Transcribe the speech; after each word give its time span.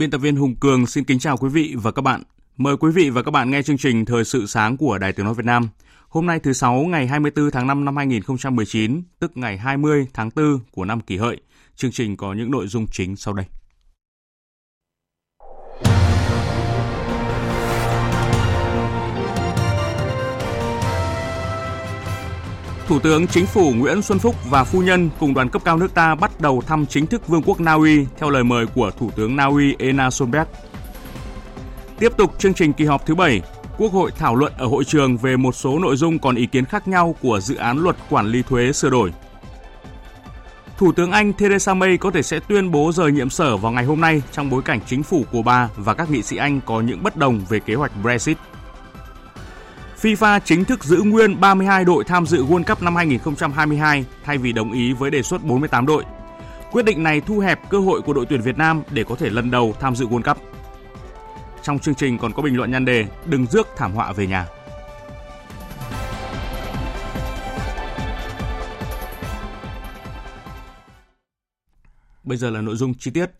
Biên 0.00 0.10
tập 0.10 0.18
viên 0.18 0.36
Hùng 0.36 0.54
Cường 0.56 0.86
xin 0.86 1.04
kính 1.04 1.18
chào 1.18 1.36
quý 1.36 1.48
vị 1.48 1.74
và 1.82 1.92
các 1.92 2.02
bạn. 2.02 2.22
Mời 2.56 2.76
quý 2.76 2.90
vị 2.90 3.10
và 3.10 3.22
các 3.22 3.30
bạn 3.30 3.50
nghe 3.50 3.62
chương 3.62 3.78
trình 3.78 4.04
Thời 4.04 4.24
sự 4.24 4.46
sáng 4.46 4.76
của 4.76 4.98
Đài 4.98 5.12
Tiếng 5.12 5.26
Nói 5.26 5.34
Việt 5.34 5.44
Nam. 5.44 5.68
Hôm 6.08 6.26
nay 6.26 6.40
thứ 6.40 6.52
Sáu 6.52 6.74
ngày 6.74 7.06
24 7.06 7.50
tháng 7.50 7.66
5 7.66 7.84
năm 7.84 7.96
2019, 7.96 9.02
tức 9.18 9.36
ngày 9.36 9.58
20 9.58 10.06
tháng 10.14 10.30
4 10.36 10.58
của 10.70 10.84
năm 10.84 11.00
kỷ 11.00 11.16
hợi. 11.16 11.40
Chương 11.76 11.90
trình 11.90 12.16
có 12.16 12.32
những 12.32 12.50
nội 12.50 12.66
dung 12.66 12.86
chính 12.86 13.16
sau 13.16 13.34
đây. 13.34 13.46
Thủ 22.90 22.98
tướng 22.98 23.26
Chính 23.26 23.46
phủ 23.46 23.72
Nguyễn 23.76 24.02
Xuân 24.02 24.18
Phúc 24.18 24.34
và 24.50 24.64
phu 24.64 24.82
nhân 24.82 25.10
cùng 25.20 25.34
đoàn 25.34 25.48
cấp 25.48 25.62
cao 25.64 25.76
nước 25.76 25.94
ta 25.94 26.14
bắt 26.14 26.40
đầu 26.40 26.62
thăm 26.66 26.86
chính 26.86 27.06
thức 27.06 27.28
Vương 27.28 27.42
quốc 27.42 27.60
Na 27.60 27.72
Uy 27.72 28.06
theo 28.18 28.30
lời 28.30 28.44
mời 28.44 28.66
của 28.66 28.90
Thủ 28.90 29.10
tướng 29.16 29.36
Na 29.36 29.44
Uy 29.44 29.76
Ena 29.78 30.10
Solberg. 30.10 30.46
Tiếp 31.98 32.12
tục 32.16 32.38
chương 32.38 32.54
trình 32.54 32.72
kỳ 32.72 32.84
họp 32.84 33.06
thứ 33.06 33.14
7, 33.14 33.42
Quốc 33.78 33.92
hội 33.92 34.10
thảo 34.18 34.36
luận 34.36 34.52
ở 34.58 34.66
hội 34.66 34.84
trường 34.84 35.16
về 35.16 35.36
một 35.36 35.52
số 35.52 35.78
nội 35.78 35.96
dung 35.96 36.18
còn 36.18 36.34
ý 36.34 36.46
kiến 36.46 36.64
khác 36.64 36.88
nhau 36.88 37.14
của 37.22 37.40
dự 37.40 37.54
án 37.54 37.78
luật 37.78 37.96
quản 38.10 38.26
lý 38.26 38.42
thuế 38.42 38.72
sửa 38.72 38.90
đổi. 38.90 39.12
Thủ 40.78 40.92
tướng 40.92 41.10
Anh 41.10 41.32
Theresa 41.32 41.74
May 41.74 41.96
có 41.96 42.10
thể 42.10 42.22
sẽ 42.22 42.40
tuyên 42.40 42.70
bố 42.70 42.92
rời 42.94 43.12
nhiệm 43.12 43.30
sở 43.30 43.56
vào 43.56 43.72
ngày 43.72 43.84
hôm 43.84 44.00
nay 44.00 44.22
trong 44.32 44.50
bối 44.50 44.62
cảnh 44.62 44.80
chính 44.86 45.02
phủ 45.02 45.24
của 45.32 45.42
bà 45.42 45.68
và 45.76 45.94
các 45.94 46.10
nghị 46.10 46.22
sĩ 46.22 46.36
Anh 46.36 46.60
có 46.66 46.80
những 46.80 47.02
bất 47.02 47.16
đồng 47.16 47.40
về 47.48 47.60
kế 47.60 47.74
hoạch 47.74 47.92
Brexit. 48.02 48.36
FIFA 50.02 50.40
chính 50.44 50.64
thức 50.64 50.84
giữ 50.84 51.02
nguyên 51.02 51.40
32 51.40 51.84
đội 51.84 52.04
tham 52.04 52.26
dự 52.26 52.44
World 52.44 52.64
Cup 52.64 52.82
năm 52.82 52.96
2022 52.96 54.04
thay 54.24 54.38
vì 54.38 54.52
đồng 54.52 54.72
ý 54.72 54.92
với 54.92 55.10
đề 55.10 55.22
xuất 55.22 55.44
48 55.44 55.86
đội. 55.86 56.04
Quyết 56.70 56.84
định 56.84 57.02
này 57.02 57.20
thu 57.20 57.38
hẹp 57.38 57.70
cơ 57.70 57.78
hội 57.80 58.02
của 58.02 58.12
đội 58.12 58.26
tuyển 58.26 58.40
Việt 58.40 58.58
Nam 58.58 58.82
để 58.90 59.04
có 59.04 59.14
thể 59.14 59.30
lần 59.30 59.50
đầu 59.50 59.74
tham 59.80 59.96
dự 59.96 60.06
World 60.06 60.22
Cup. 60.22 60.38
Trong 61.62 61.78
chương 61.78 61.94
trình 61.94 62.18
còn 62.18 62.32
có 62.32 62.42
bình 62.42 62.56
luận 62.56 62.70
nhan 62.70 62.84
đề 62.84 63.06
Đừng 63.26 63.46
rước 63.46 63.68
thảm 63.76 63.92
họa 63.92 64.12
về 64.12 64.26
nhà. 64.26 64.46
Bây 72.24 72.38
giờ 72.38 72.50
là 72.50 72.60
nội 72.60 72.76
dung 72.76 72.94
chi 72.94 73.10
tiết. 73.10 73.30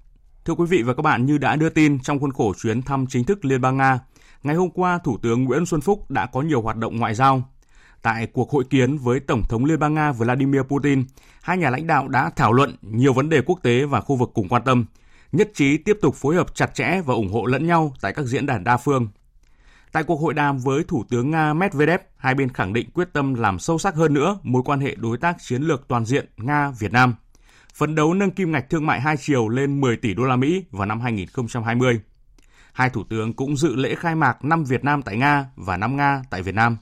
Thưa 0.44 0.54
quý 0.54 0.66
vị 0.66 0.82
và 0.82 0.94
các 0.94 1.02
bạn, 1.02 1.26
như 1.26 1.38
đã 1.38 1.56
đưa 1.56 1.68
tin 1.68 1.98
trong 2.02 2.20
khuôn 2.20 2.32
khổ 2.32 2.54
chuyến 2.62 2.82
thăm 2.82 3.06
chính 3.08 3.24
thức 3.24 3.44
Liên 3.44 3.60
bang 3.60 3.76
Nga, 3.76 3.98
ngày 4.42 4.56
hôm 4.56 4.70
qua 4.70 4.98
Thủ 4.98 5.18
tướng 5.22 5.44
Nguyễn 5.44 5.66
Xuân 5.66 5.80
Phúc 5.80 6.10
đã 6.10 6.26
có 6.26 6.42
nhiều 6.42 6.62
hoạt 6.62 6.76
động 6.76 6.96
ngoại 6.96 7.14
giao. 7.14 7.42
Tại 8.02 8.26
cuộc 8.26 8.50
hội 8.50 8.64
kiến 8.70 8.98
với 8.98 9.20
Tổng 9.20 9.42
thống 9.48 9.64
Liên 9.64 9.78
bang 9.78 9.94
Nga 9.94 10.12
Vladimir 10.12 10.60
Putin, 10.62 11.04
hai 11.42 11.58
nhà 11.58 11.70
lãnh 11.70 11.86
đạo 11.86 12.08
đã 12.08 12.30
thảo 12.36 12.52
luận 12.52 12.76
nhiều 12.82 13.12
vấn 13.12 13.28
đề 13.28 13.40
quốc 13.46 13.58
tế 13.62 13.84
và 13.84 14.00
khu 14.00 14.16
vực 14.16 14.30
cùng 14.34 14.48
quan 14.48 14.62
tâm, 14.64 14.84
nhất 15.32 15.50
trí 15.54 15.76
tiếp 15.76 15.98
tục 16.02 16.14
phối 16.14 16.34
hợp 16.34 16.54
chặt 16.54 16.74
chẽ 16.74 17.00
và 17.06 17.14
ủng 17.14 17.32
hộ 17.32 17.46
lẫn 17.46 17.66
nhau 17.66 17.92
tại 18.00 18.12
các 18.12 18.26
diễn 18.26 18.46
đàn 18.46 18.64
đa 18.64 18.76
phương. 18.76 19.08
Tại 19.92 20.02
cuộc 20.02 20.20
hội 20.20 20.34
đàm 20.34 20.58
với 20.58 20.84
Thủ 20.84 21.04
tướng 21.10 21.30
Nga 21.30 21.54
Medvedev, 21.54 22.00
hai 22.16 22.34
bên 22.34 22.48
khẳng 22.48 22.72
định 22.72 22.90
quyết 22.90 23.08
tâm 23.12 23.34
làm 23.34 23.58
sâu 23.58 23.78
sắc 23.78 23.94
hơn 23.94 24.14
nữa 24.14 24.38
mối 24.42 24.62
quan 24.64 24.80
hệ 24.80 24.94
đối 24.94 25.18
tác 25.18 25.36
chiến 25.40 25.62
lược 25.62 25.88
toàn 25.88 26.04
diện 26.04 26.26
Nga-Việt 26.36 26.92
Nam, 26.92 27.14
phấn 27.74 27.94
đấu 27.94 28.14
nâng 28.14 28.30
kim 28.30 28.52
ngạch 28.52 28.70
thương 28.70 28.86
mại 28.86 29.00
hai 29.00 29.16
chiều 29.16 29.48
lên 29.48 29.80
10 29.80 29.96
tỷ 29.96 30.14
đô 30.14 30.24
la 30.24 30.36
Mỹ 30.36 30.64
vào 30.70 30.86
năm 30.86 31.00
2020. 31.00 32.00
Hai 32.72 32.90
thủ 32.90 33.04
tướng 33.04 33.32
cũng 33.32 33.56
dự 33.56 33.76
lễ 33.76 33.94
khai 33.94 34.14
mạc 34.14 34.44
năm 34.44 34.64
Việt 34.64 34.84
Nam 34.84 35.02
tại 35.02 35.16
Nga 35.16 35.46
và 35.56 35.76
năm 35.76 35.96
Nga 35.96 36.22
tại 36.30 36.42
Việt 36.42 36.54
Nam. 36.54 36.76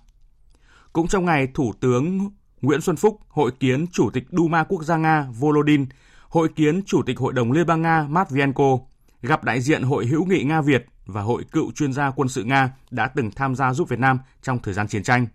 Cũng 0.93 1.09
trong 1.09 1.25
ngày, 1.25 1.49
Thủ 1.55 1.73
tướng 1.81 2.31
Nguyễn 2.61 2.81
Xuân 2.81 2.97
Phúc 2.97 3.21
hội 3.29 3.51
kiến 3.61 3.87
Chủ 3.93 4.11
tịch 4.11 4.25
Duma 4.31 4.65
Quốc 4.65 4.83
gia 4.85 4.97
Nga 4.97 5.27
Volodin, 5.39 5.87
hội 6.29 6.49
kiến 6.49 6.83
Chủ 6.87 7.03
tịch 7.07 7.19
Hội 7.19 7.33
đồng 7.33 7.53
Liên 7.53 7.67
bang 7.67 7.83
Nga 7.83 8.07
Matvienko, 8.09 8.79
gặp 9.23 9.45
đại 9.45 9.61
diện 9.61 9.83
Hội 9.83 10.07
hữu 10.07 10.25
nghị 10.25 10.43
Nga 10.43 10.61
Việt 10.61 10.87
và 11.07 11.23
Hội 11.23 11.45
cựu 11.53 11.73
chuyên 11.73 11.93
gia 11.93 12.11
quân 12.11 12.29
sự 12.29 12.45
Nga 12.45 12.73
đã 12.91 13.09
từng 13.15 13.31
tham 13.31 13.55
gia 13.55 13.73
giúp 13.73 13.89
Việt 13.89 13.99
Nam 13.99 14.19
trong 14.43 14.59
thời 14.59 14.75
gian 14.75 14.89
chiến 14.89 15.03
tranh. 15.03 15.27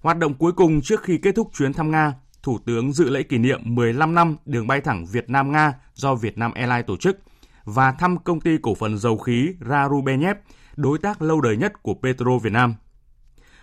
Hoạt 0.00 0.18
động 0.18 0.34
cuối 0.34 0.52
cùng 0.52 0.80
trước 0.80 1.02
khi 1.02 1.18
kết 1.18 1.34
thúc 1.34 1.50
chuyến 1.54 1.72
thăm 1.72 1.90
Nga, 1.90 2.14
Thủ 2.42 2.58
tướng 2.66 2.92
dự 2.92 3.10
lễ 3.10 3.22
kỷ 3.22 3.38
niệm 3.38 3.60
15 3.64 4.14
năm 4.14 4.36
đường 4.44 4.66
bay 4.66 4.80
thẳng 4.80 5.06
Việt 5.06 5.30
Nam 5.30 5.52
Nga 5.52 5.72
do 5.94 6.14
Việt 6.14 6.38
Nam 6.38 6.52
Airlines 6.52 6.86
tổ 6.86 6.96
chức 6.96 7.18
và 7.66 7.92
thăm 7.92 8.18
công 8.18 8.40
ty 8.40 8.58
cổ 8.62 8.74
phần 8.74 8.98
dầu 8.98 9.18
khí 9.18 9.54
Rarubenev, 9.68 10.36
đối 10.76 10.98
tác 10.98 11.22
lâu 11.22 11.40
đời 11.40 11.56
nhất 11.56 11.82
của 11.82 11.94
Petro 11.94 12.38
Việt 12.38 12.52
Nam. 12.52 12.74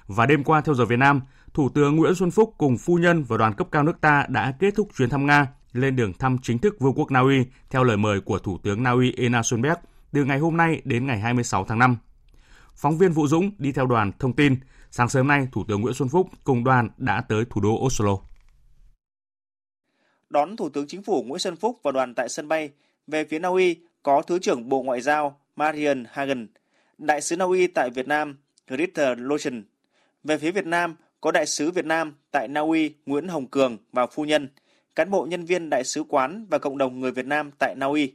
Và 0.07 0.25
đêm 0.25 0.43
qua 0.43 0.61
theo 0.61 0.75
giờ 0.75 0.85
Việt 0.85 0.99
Nam, 0.99 1.21
Thủ 1.53 1.69
tướng 1.69 1.95
Nguyễn 1.95 2.15
Xuân 2.15 2.31
Phúc 2.31 2.53
cùng 2.57 2.77
phu 2.77 2.95
nhân 2.95 3.23
và 3.23 3.37
đoàn 3.37 3.53
cấp 3.53 3.67
cao 3.71 3.83
nước 3.83 4.01
ta 4.01 4.25
đã 4.29 4.53
kết 4.59 4.75
thúc 4.75 4.89
chuyến 4.97 5.09
thăm 5.09 5.25
Nga 5.25 5.47
lên 5.73 5.95
đường 5.95 6.13
thăm 6.13 6.37
chính 6.41 6.59
thức 6.59 6.75
Vương 6.79 6.93
quốc 6.93 7.11
Na 7.11 7.19
Uy 7.19 7.45
theo 7.69 7.83
lời 7.83 7.97
mời 7.97 8.21
của 8.21 8.39
Thủ 8.39 8.57
tướng 8.63 8.83
Na 8.83 8.91
Uy 8.91 9.13
Ena 9.17 9.43
Sundberg 9.43 9.77
từ 10.11 10.23
ngày 10.23 10.39
hôm 10.39 10.57
nay 10.57 10.81
đến 10.85 11.07
ngày 11.07 11.19
26 11.19 11.65
tháng 11.65 11.79
5. 11.79 11.97
Phóng 12.75 12.97
viên 12.97 13.11
Vũ 13.11 13.27
Dũng 13.27 13.51
đi 13.57 13.71
theo 13.71 13.85
đoàn 13.85 14.11
thông 14.19 14.33
tin, 14.33 14.55
sáng 14.91 15.09
sớm 15.09 15.27
nay 15.27 15.47
Thủ 15.51 15.63
tướng 15.67 15.81
Nguyễn 15.81 15.93
Xuân 15.93 16.09
Phúc 16.09 16.29
cùng 16.43 16.63
đoàn 16.63 16.89
đã 16.97 17.21
tới 17.21 17.45
thủ 17.49 17.61
đô 17.61 17.85
Oslo. 17.85 18.17
Đón 20.29 20.55
Thủ 20.55 20.69
tướng 20.69 20.87
Chính 20.87 21.03
phủ 21.03 21.23
Nguyễn 21.23 21.39
Xuân 21.39 21.55
Phúc 21.55 21.79
và 21.83 21.91
đoàn 21.91 22.15
tại 22.15 22.29
sân 22.29 22.47
bay, 22.47 22.69
về 23.07 23.25
phía 23.29 23.39
Na 23.39 23.49
Uy 23.49 23.77
có 24.03 24.21
Thứ 24.21 24.39
trưởng 24.39 24.69
Bộ 24.69 24.81
Ngoại 24.81 25.01
giao 25.01 25.39
Marian 25.55 26.05
Hagen, 26.11 26.47
Đại 26.97 27.21
sứ 27.21 27.37
Na 27.37 27.45
Uy 27.45 27.67
tại 27.67 27.89
Việt 27.89 28.07
Nam 28.07 28.37
Ritter 28.69 29.19
Lotion. 29.19 29.63
Về 30.23 30.37
phía 30.37 30.51
Việt 30.51 30.65
Nam 30.65 30.95
có 31.21 31.31
Đại 31.31 31.45
sứ 31.45 31.71
Việt 31.71 31.85
Nam 31.85 32.15
tại 32.31 32.47
Na 32.47 32.61
Uy 32.61 32.93
Nguyễn 33.05 33.27
Hồng 33.27 33.47
Cường 33.47 33.77
và 33.91 34.07
phu 34.07 34.25
nhân, 34.25 34.49
cán 34.95 35.09
bộ 35.09 35.25
nhân 35.29 35.45
viên 35.45 35.69
đại 35.69 35.83
sứ 35.83 36.03
quán 36.03 36.45
và 36.49 36.57
cộng 36.57 36.77
đồng 36.77 36.99
người 36.99 37.11
Việt 37.11 37.25
Nam 37.25 37.51
tại 37.59 37.75
Na 37.77 37.85
Uy. 37.85 38.13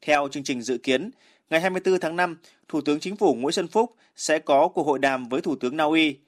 Theo 0.00 0.28
chương 0.28 0.44
trình 0.44 0.62
dự 0.62 0.78
kiến, 0.78 1.10
ngày 1.50 1.60
24 1.60 2.00
tháng 2.00 2.16
5, 2.16 2.38
Thủ 2.68 2.80
tướng 2.80 3.00
Chính 3.00 3.16
phủ 3.16 3.34
Nguyễn 3.34 3.52
Xuân 3.52 3.68
Phúc 3.68 3.94
sẽ 4.16 4.38
có 4.38 4.68
cuộc 4.68 4.86
hội 4.86 4.98
đàm 4.98 5.28
với 5.28 5.40
Thủ 5.40 5.56
tướng 5.56 5.76
Na 5.76 5.84
Uy, 5.84 6.18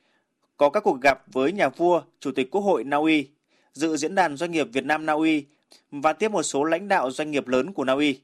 có 0.56 0.70
các 0.70 0.80
cuộc 0.80 1.00
gặp 1.00 1.22
với 1.32 1.52
nhà 1.52 1.68
vua, 1.68 2.02
Chủ 2.20 2.30
tịch 2.32 2.50
Quốc 2.50 2.60
hội 2.60 2.84
Na 2.84 2.96
Uy, 2.96 3.28
dự 3.72 3.96
diễn 3.96 4.14
đàn 4.14 4.36
doanh 4.36 4.50
nghiệp 4.50 4.68
Việt 4.72 4.84
Nam 4.84 5.06
Na 5.06 5.12
Uy 5.12 5.44
và 5.90 6.12
tiếp 6.12 6.30
một 6.30 6.42
số 6.42 6.64
lãnh 6.64 6.88
đạo 6.88 7.10
doanh 7.10 7.30
nghiệp 7.30 7.48
lớn 7.48 7.72
của 7.72 7.84
Na 7.84 7.92
Uy. 7.92 8.20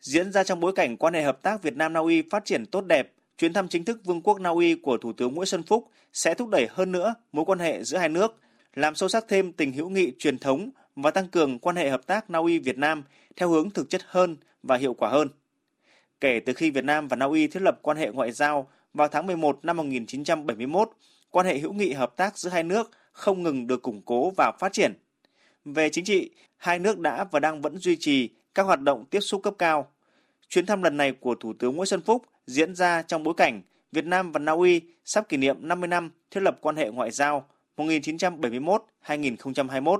Diễn 0.00 0.32
ra 0.32 0.44
trong 0.44 0.60
bối 0.60 0.72
cảnh 0.72 0.96
quan 0.96 1.14
hệ 1.14 1.22
hợp 1.22 1.42
tác 1.42 1.62
Việt 1.62 1.76
Nam 1.76 1.92
Na 1.92 2.00
Uy 2.00 2.22
phát 2.30 2.44
triển 2.44 2.66
tốt 2.66 2.80
đẹp, 2.80 3.12
chuyến 3.38 3.52
thăm 3.52 3.68
chính 3.68 3.84
thức 3.84 4.00
Vương 4.04 4.22
quốc 4.22 4.40
Na 4.40 4.50
Uy 4.50 4.74
của 4.74 4.98
Thủ 4.98 5.12
tướng 5.12 5.34
Nguyễn 5.34 5.46
Xuân 5.46 5.62
Phúc 5.62 5.88
sẽ 6.12 6.34
thúc 6.34 6.48
đẩy 6.48 6.66
hơn 6.70 6.92
nữa 6.92 7.14
mối 7.32 7.44
quan 7.44 7.58
hệ 7.58 7.84
giữa 7.84 7.98
hai 7.98 8.08
nước, 8.08 8.36
làm 8.74 8.94
sâu 8.94 9.08
sắc 9.08 9.24
thêm 9.28 9.52
tình 9.52 9.72
hữu 9.72 9.88
nghị 9.88 10.12
truyền 10.18 10.38
thống 10.38 10.70
và 10.96 11.10
tăng 11.10 11.28
cường 11.28 11.58
quan 11.58 11.76
hệ 11.76 11.90
hợp 11.90 12.06
tác 12.06 12.30
Na 12.30 12.38
Uy 12.38 12.58
Việt 12.58 12.78
Nam 12.78 13.02
theo 13.36 13.48
hướng 13.48 13.70
thực 13.70 13.90
chất 13.90 14.02
hơn 14.06 14.36
và 14.62 14.76
hiệu 14.76 14.94
quả 14.94 15.08
hơn. 15.10 15.28
Kể 16.20 16.40
từ 16.40 16.52
khi 16.52 16.70
Việt 16.70 16.84
Nam 16.84 17.08
và 17.08 17.16
Na 17.16 17.26
Uy 17.26 17.48
thiết 17.48 17.62
lập 17.62 17.78
quan 17.82 17.96
hệ 17.96 18.10
ngoại 18.10 18.32
giao 18.32 18.68
vào 18.94 19.08
tháng 19.08 19.26
11 19.26 19.58
năm 19.62 19.76
1971, 19.76 20.90
quan 21.30 21.46
hệ 21.46 21.58
hữu 21.58 21.72
nghị 21.72 21.92
hợp 21.92 22.16
tác 22.16 22.38
giữa 22.38 22.50
hai 22.50 22.62
nước 22.62 22.90
không 23.12 23.42
ngừng 23.42 23.66
được 23.66 23.82
củng 23.82 24.02
cố 24.04 24.30
và 24.36 24.52
phát 24.60 24.72
triển. 24.72 24.92
Về 25.64 25.90
chính 25.90 26.04
trị, 26.04 26.30
hai 26.56 26.78
nước 26.78 26.98
đã 26.98 27.24
và 27.24 27.40
đang 27.40 27.62
vẫn 27.62 27.78
duy 27.78 27.96
trì 27.96 28.28
các 28.54 28.62
hoạt 28.62 28.80
động 28.80 29.04
tiếp 29.10 29.20
xúc 29.20 29.42
cấp 29.42 29.54
cao. 29.58 29.92
Chuyến 30.48 30.66
thăm 30.66 30.82
lần 30.82 30.96
này 30.96 31.12
của 31.12 31.34
Thủ 31.34 31.52
tướng 31.52 31.76
Nguyễn 31.76 31.86
Xuân 31.86 32.00
Phúc 32.00 32.24
diễn 32.46 32.74
ra 32.74 33.02
trong 33.02 33.22
bối 33.22 33.34
cảnh 33.36 33.62
Việt 33.92 34.04
Nam 34.04 34.32
và 34.32 34.38
Na 34.38 34.52
Uy 34.52 34.80
sắp 35.04 35.28
kỷ 35.28 35.36
niệm 35.36 35.56
50 35.60 35.88
năm 35.88 36.10
thiết 36.30 36.40
lập 36.40 36.58
quan 36.60 36.76
hệ 36.76 36.90
ngoại 36.90 37.10
giao 37.10 37.48
1971-2021. 37.76 39.98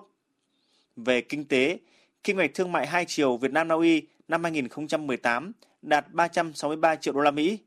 Về 0.96 1.20
kinh 1.20 1.44
tế, 1.44 1.78
kinh 2.24 2.36
ngạch 2.36 2.54
thương 2.54 2.72
mại 2.72 2.86
hai 2.86 3.04
chiều 3.04 3.36
Việt 3.36 3.52
Nam 3.52 3.68
Na 3.68 3.74
Uy 3.74 4.02
năm 4.28 4.42
2018 4.42 5.52
đạt 5.82 6.12
363 6.12 6.96
triệu 6.96 7.14
đô 7.14 7.20
la 7.20 7.30
Mỹ. 7.30 7.58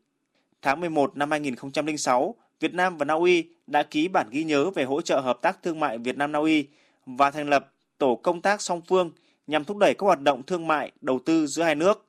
Tháng 0.61 0.79
11 0.79 1.17
năm 1.17 1.31
2006, 1.31 2.35
Việt 2.59 2.73
Nam 2.73 2.97
và 2.97 3.05
Na 3.05 3.13
Uy 3.13 3.49
đã 3.67 3.83
ký 3.83 4.07
bản 4.07 4.27
ghi 4.31 4.43
nhớ 4.43 4.69
về 4.69 4.83
hỗ 4.83 5.01
trợ 5.01 5.19
hợp 5.19 5.39
tác 5.41 5.63
thương 5.63 5.79
mại 5.79 5.97
Việt 5.97 6.17
Nam 6.17 6.31
Na 6.31 6.39
Uy 6.39 6.67
và 7.05 7.31
thành 7.31 7.49
lập 7.49 7.69
tổ 8.03 8.15
công 8.15 8.41
tác 8.41 8.61
song 8.61 8.81
phương 8.87 9.11
nhằm 9.47 9.63
thúc 9.63 9.77
đẩy 9.77 9.93
các 9.93 10.05
hoạt 10.05 10.21
động 10.21 10.43
thương 10.43 10.67
mại, 10.67 10.91
đầu 11.01 11.19
tư 11.25 11.47
giữa 11.47 11.63
hai 11.63 11.75
nước. 11.75 12.05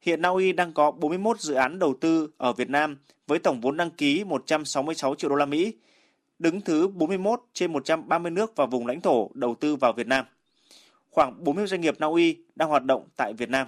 Hiện 0.00 0.22
Na 0.22 0.28
Uy 0.28 0.52
đang 0.52 0.72
có 0.72 0.90
41 0.90 1.40
dự 1.40 1.54
án 1.54 1.78
đầu 1.78 1.94
tư 2.00 2.30
ở 2.36 2.52
Việt 2.52 2.70
Nam 2.70 2.98
với 3.26 3.38
tổng 3.38 3.60
vốn 3.60 3.76
đăng 3.76 3.90
ký 3.90 4.24
166 4.24 5.14
triệu 5.14 5.30
đô 5.30 5.36
la 5.36 5.46
Mỹ, 5.46 5.74
đứng 6.38 6.60
thứ 6.60 6.88
41 6.88 7.42
trên 7.52 7.72
130 7.72 8.30
nước 8.30 8.56
và 8.56 8.66
vùng 8.66 8.86
lãnh 8.86 9.00
thổ 9.00 9.30
đầu 9.34 9.54
tư 9.54 9.76
vào 9.76 9.92
Việt 9.92 10.06
Nam. 10.06 10.24
Khoảng 11.10 11.44
40 11.44 11.66
doanh 11.66 11.80
nghiệp 11.80 11.94
Na 11.98 12.06
Uy 12.06 12.36
đang 12.56 12.68
hoạt 12.68 12.84
động 12.84 13.08
tại 13.16 13.32
Việt 13.32 13.48
Nam. 13.48 13.66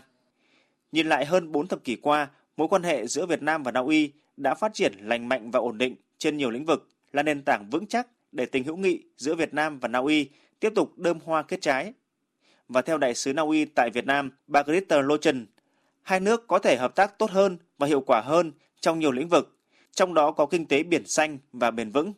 Nhìn 0.92 1.08
lại 1.08 1.24
hơn 1.24 1.52
4 1.52 1.66
thập 1.66 1.84
kỷ 1.84 1.96
qua, 1.96 2.28
mối 2.56 2.68
quan 2.68 2.82
hệ 2.82 3.06
giữa 3.06 3.26
Việt 3.26 3.42
Nam 3.42 3.62
và 3.62 3.72
Na 3.72 3.80
Uy 3.80 4.12
đã 4.36 4.54
phát 4.54 4.74
triển 4.74 4.92
lành 5.00 5.28
mạnh 5.28 5.50
và 5.50 5.60
ổn 5.60 5.78
định 5.78 5.96
trên 6.18 6.36
nhiều 6.36 6.50
lĩnh 6.50 6.64
vực, 6.64 6.88
là 7.12 7.22
nền 7.22 7.42
tảng 7.42 7.70
vững 7.70 7.86
chắc 7.86 8.06
để 8.32 8.46
tình 8.46 8.64
hữu 8.64 8.76
nghị 8.76 9.02
giữa 9.16 9.34
Việt 9.34 9.54
Nam 9.54 9.78
và 9.78 9.88
Na 9.88 9.98
Uy 9.98 10.28
tiếp 10.62 10.72
tục 10.74 10.98
đơm 10.98 11.18
hoa 11.24 11.42
kết 11.42 11.60
trái. 11.60 11.92
Và 12.68 12.82
theo 12.82 12.98
đại 12.98 13.14
sứ 13.14 13.32
Na 13.32 13.42
Uy 13.42 13.64
tại 13.64 13.90
Việt 13.90 14.06
Nam, 14.06 14.30
bà 14.46 14.62
Greta 14.62 15.00
Lochen, 15.00 15.46
hai 16.02 16.20
nước 16.20 16.48
có 16.48 16.58
thể 16.58 16.76
hợp 16.76 16.94
tác 16.94 17.18
tốt 17.18 17.30
hơn 17.30 17.58
và 17.78 17.86
hiệu 17.86 18.00
quả 18.00 18.20
hơn 18.20 18.52
trong 18.80 18.98
nhiều 18.98 19.12
lĩnh 19.12 19.28
vực, 19.28 19.58
trong 19.92 20.14
đó 20.14 20.32
có 20.32 20.46
kinh 20.46 20.66
tế 20.66 20.82
biển 20.82 21.06
xanh 21.06 21.38
và 21.52 21.70
bền 21.70 21.90
vững. 21.90 22.12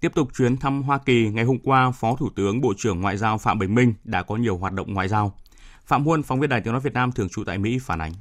Tiếp 0.00 0.12
tục 0.14 0.28
chuyến 0.34 0.56
thăm 0.56 0.82
Hoa 0.82 0.98
Kỳ, 0.98 1.28
ngày 1.28 1.44
hôm 1.44 1.58
qua, 1.64 1.90
Phó 1.90 2.16
Thủ 2.16 2.30
tướng 2.36 2.60
Bộ 2.60 2.74
trưởng 2.76 3.00
Ngoại 3.00 3.16
giao 3.16 3.38
Phạm 3.38 3.58
Bình 3.58 3.74
Minh 3.74 3.94
đã 4.04 4.22
có 4.22 4.36
nhiều 4.36 4.56
hoạt 4.56 4.72
động 4.72 4.94
ngoại 4.94 5.08
giao. 5.08 5.38
Phạm 5.86 6.04
Huân, 6.04 6.22
phóng 6.22 6.40
viên 6.40 6.50
Đài 6.50 6.60
Tiếng 6.60 6.72
Nói 6.72 6.80
Việt 6.80 6.94
Nam 6.94 7.12
thường 7.12 7.28
trú 7.28 7.44
tại 7.44 7.58
Mỹ 7.58 7.78
phản 7.82 8.00
ánh. 8.00 8.12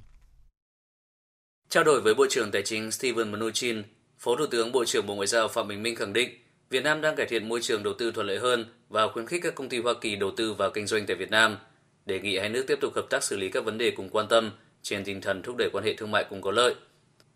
Trao 1.69 1.83
đổi 1.83 2.01
với 2.01 2.15
Bộ 2.15 2.25
trưởng 2.29 2.51
Tài 2.51 2.61
chính 2.61 2.91
Steven 2.91 3.31
Mnuchin, 3.31 3.83
Phó 4.17 4.35
Thủ 4.35 4.45
tướng 4.51 4.71
Bộ 4.71 4.85
trưởng 4.85 5.07
Bộ 5.07 5.15
Ngoại 5.15 5.27
giao 5.27 5.47
Phạm 5.47 5.67
Bình 5.67 5.83
Minh 5.83 5.95
khẳng 5.95 6.13
định 6.13 6.29
Việt 6.69 6.83
Nam 6.83 7.01
đang 7.01 7.15
cải 7.15 7.25
thiện 7.25 7.49
môi 7.49 7.61
trường 7.61 7.83
đầu 7.83 7.93
tư 7.99 8.11
thuận 8.11 8.27
lợi 8.27 8.39
hơn 8.39 8.65
và 8.89 9.07
khuyến 9.07 9.27
khích 9.27 9.41
các 9.43 9.55
công 9.55 9.69
ty 9.69 9.79
Hoa 9.79 9.93
Kỳ 10.01 10.15
đầu 10.15 10.31
tư 10.37 10.53
vào 10.53 10.69
kinh 10.69 10.87
doanh 10.87 11.05
tại 11.05 11.15
Việt 11.15 11.31
Nam, 11.31 11.57
đề 12.05 12.19
nghị 12.19 12.37
hai 12.37 12.49
nước 12.49 12.65
tiếp 12.67 12.77
tục 12.81 12.95
hợp 12.95 13.05
tác 13.09 13.23
xử 13.23 13.37
lý 13.37 13.49
các 13.49 13.65
vấn 13.65 13.77
đề 13.77 13.91
cùng 13.91 14.09
quan 14.09 14.27
tâm 14.27 14.51
trên 14.83 15.03
tinh 15.03 15.21
thần 15.21 15.41
thúc 15.41 15.55
đẩy 15.57 15.69
quan 15.73 15.83
hệ 15.83 15.93
thương 15.93 16.11
mại 16.11 16.25
cùng 16.29 16.41
có 16.41 16.51
lợi. 16.51 16.75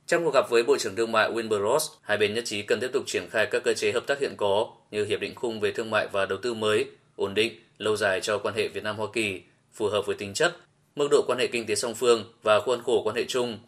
Trong 0.08 0.24
cuộc 0.24 0.34
gặp 0.34 0.50
với 0.50 0.64
Bộ 0.64 0.78
trưởng 0.78 0.96
Thương 0.96 1.12
mại 1.12 1.32
Wilbur 1.32 1.72
Ross, 1.72 1.92
hai 2.02 2.18
bên 2.18 2.34
nhất 2.34 2.46
trí 2.46 2.62
cần 2.62 2.80
tiếp 2.80 2.90
tục 2.94 3.04
triển 3.08 3.28
khai 3.30 3.46
các 3.52 3.64
cơ 3.64 3.74
chế 3.74 3.92
hợp 3.92 4.04
tác 4.08 4.20
hiện 4.20 4.36
có 4.38 4.68
như 4.92 5.06
Hiệp 5.06 5.20
định 5.20 5.36
khung 5.36 5.60
về 5.60 5.72
thương 5.72 5.90
mại 5.90 6.08
và 6.08 6.26
đầu 6.26 6.40
tư 6.42 6.54
mới, 6.54 6.86
ổn 7.16 7.34
định, 7.34 7.54
lâu 7.78 7.96
dài 7.96 8.22
cho 8.22 8.38
quan 8.38 8.56
hệ 8.56 8.68
Việt 8.68 8.84
Nam-Hoa 8.84 9.08
Kỳ, 9.14 9.42
phù 9.74 9.88
hợp 9.88 10.06
với 10.06 10.16
tính 10.16 10.34
chất, 10.34 10.58
mức 10.96 11.08
độ 11.12 11.24
quan 11.28 11.40
hệ 11.40 11.48
kinh 11.48 11.66
tế 11.66 11.76
song 11.76 11.96
phương 11.96 12.26
và 12.44 12.60
khuôn 12.60 12.84
khổ 12.84 13.02
quan 13.04 13.16
hệ 13.16 13.26
chung. 13.28 13.60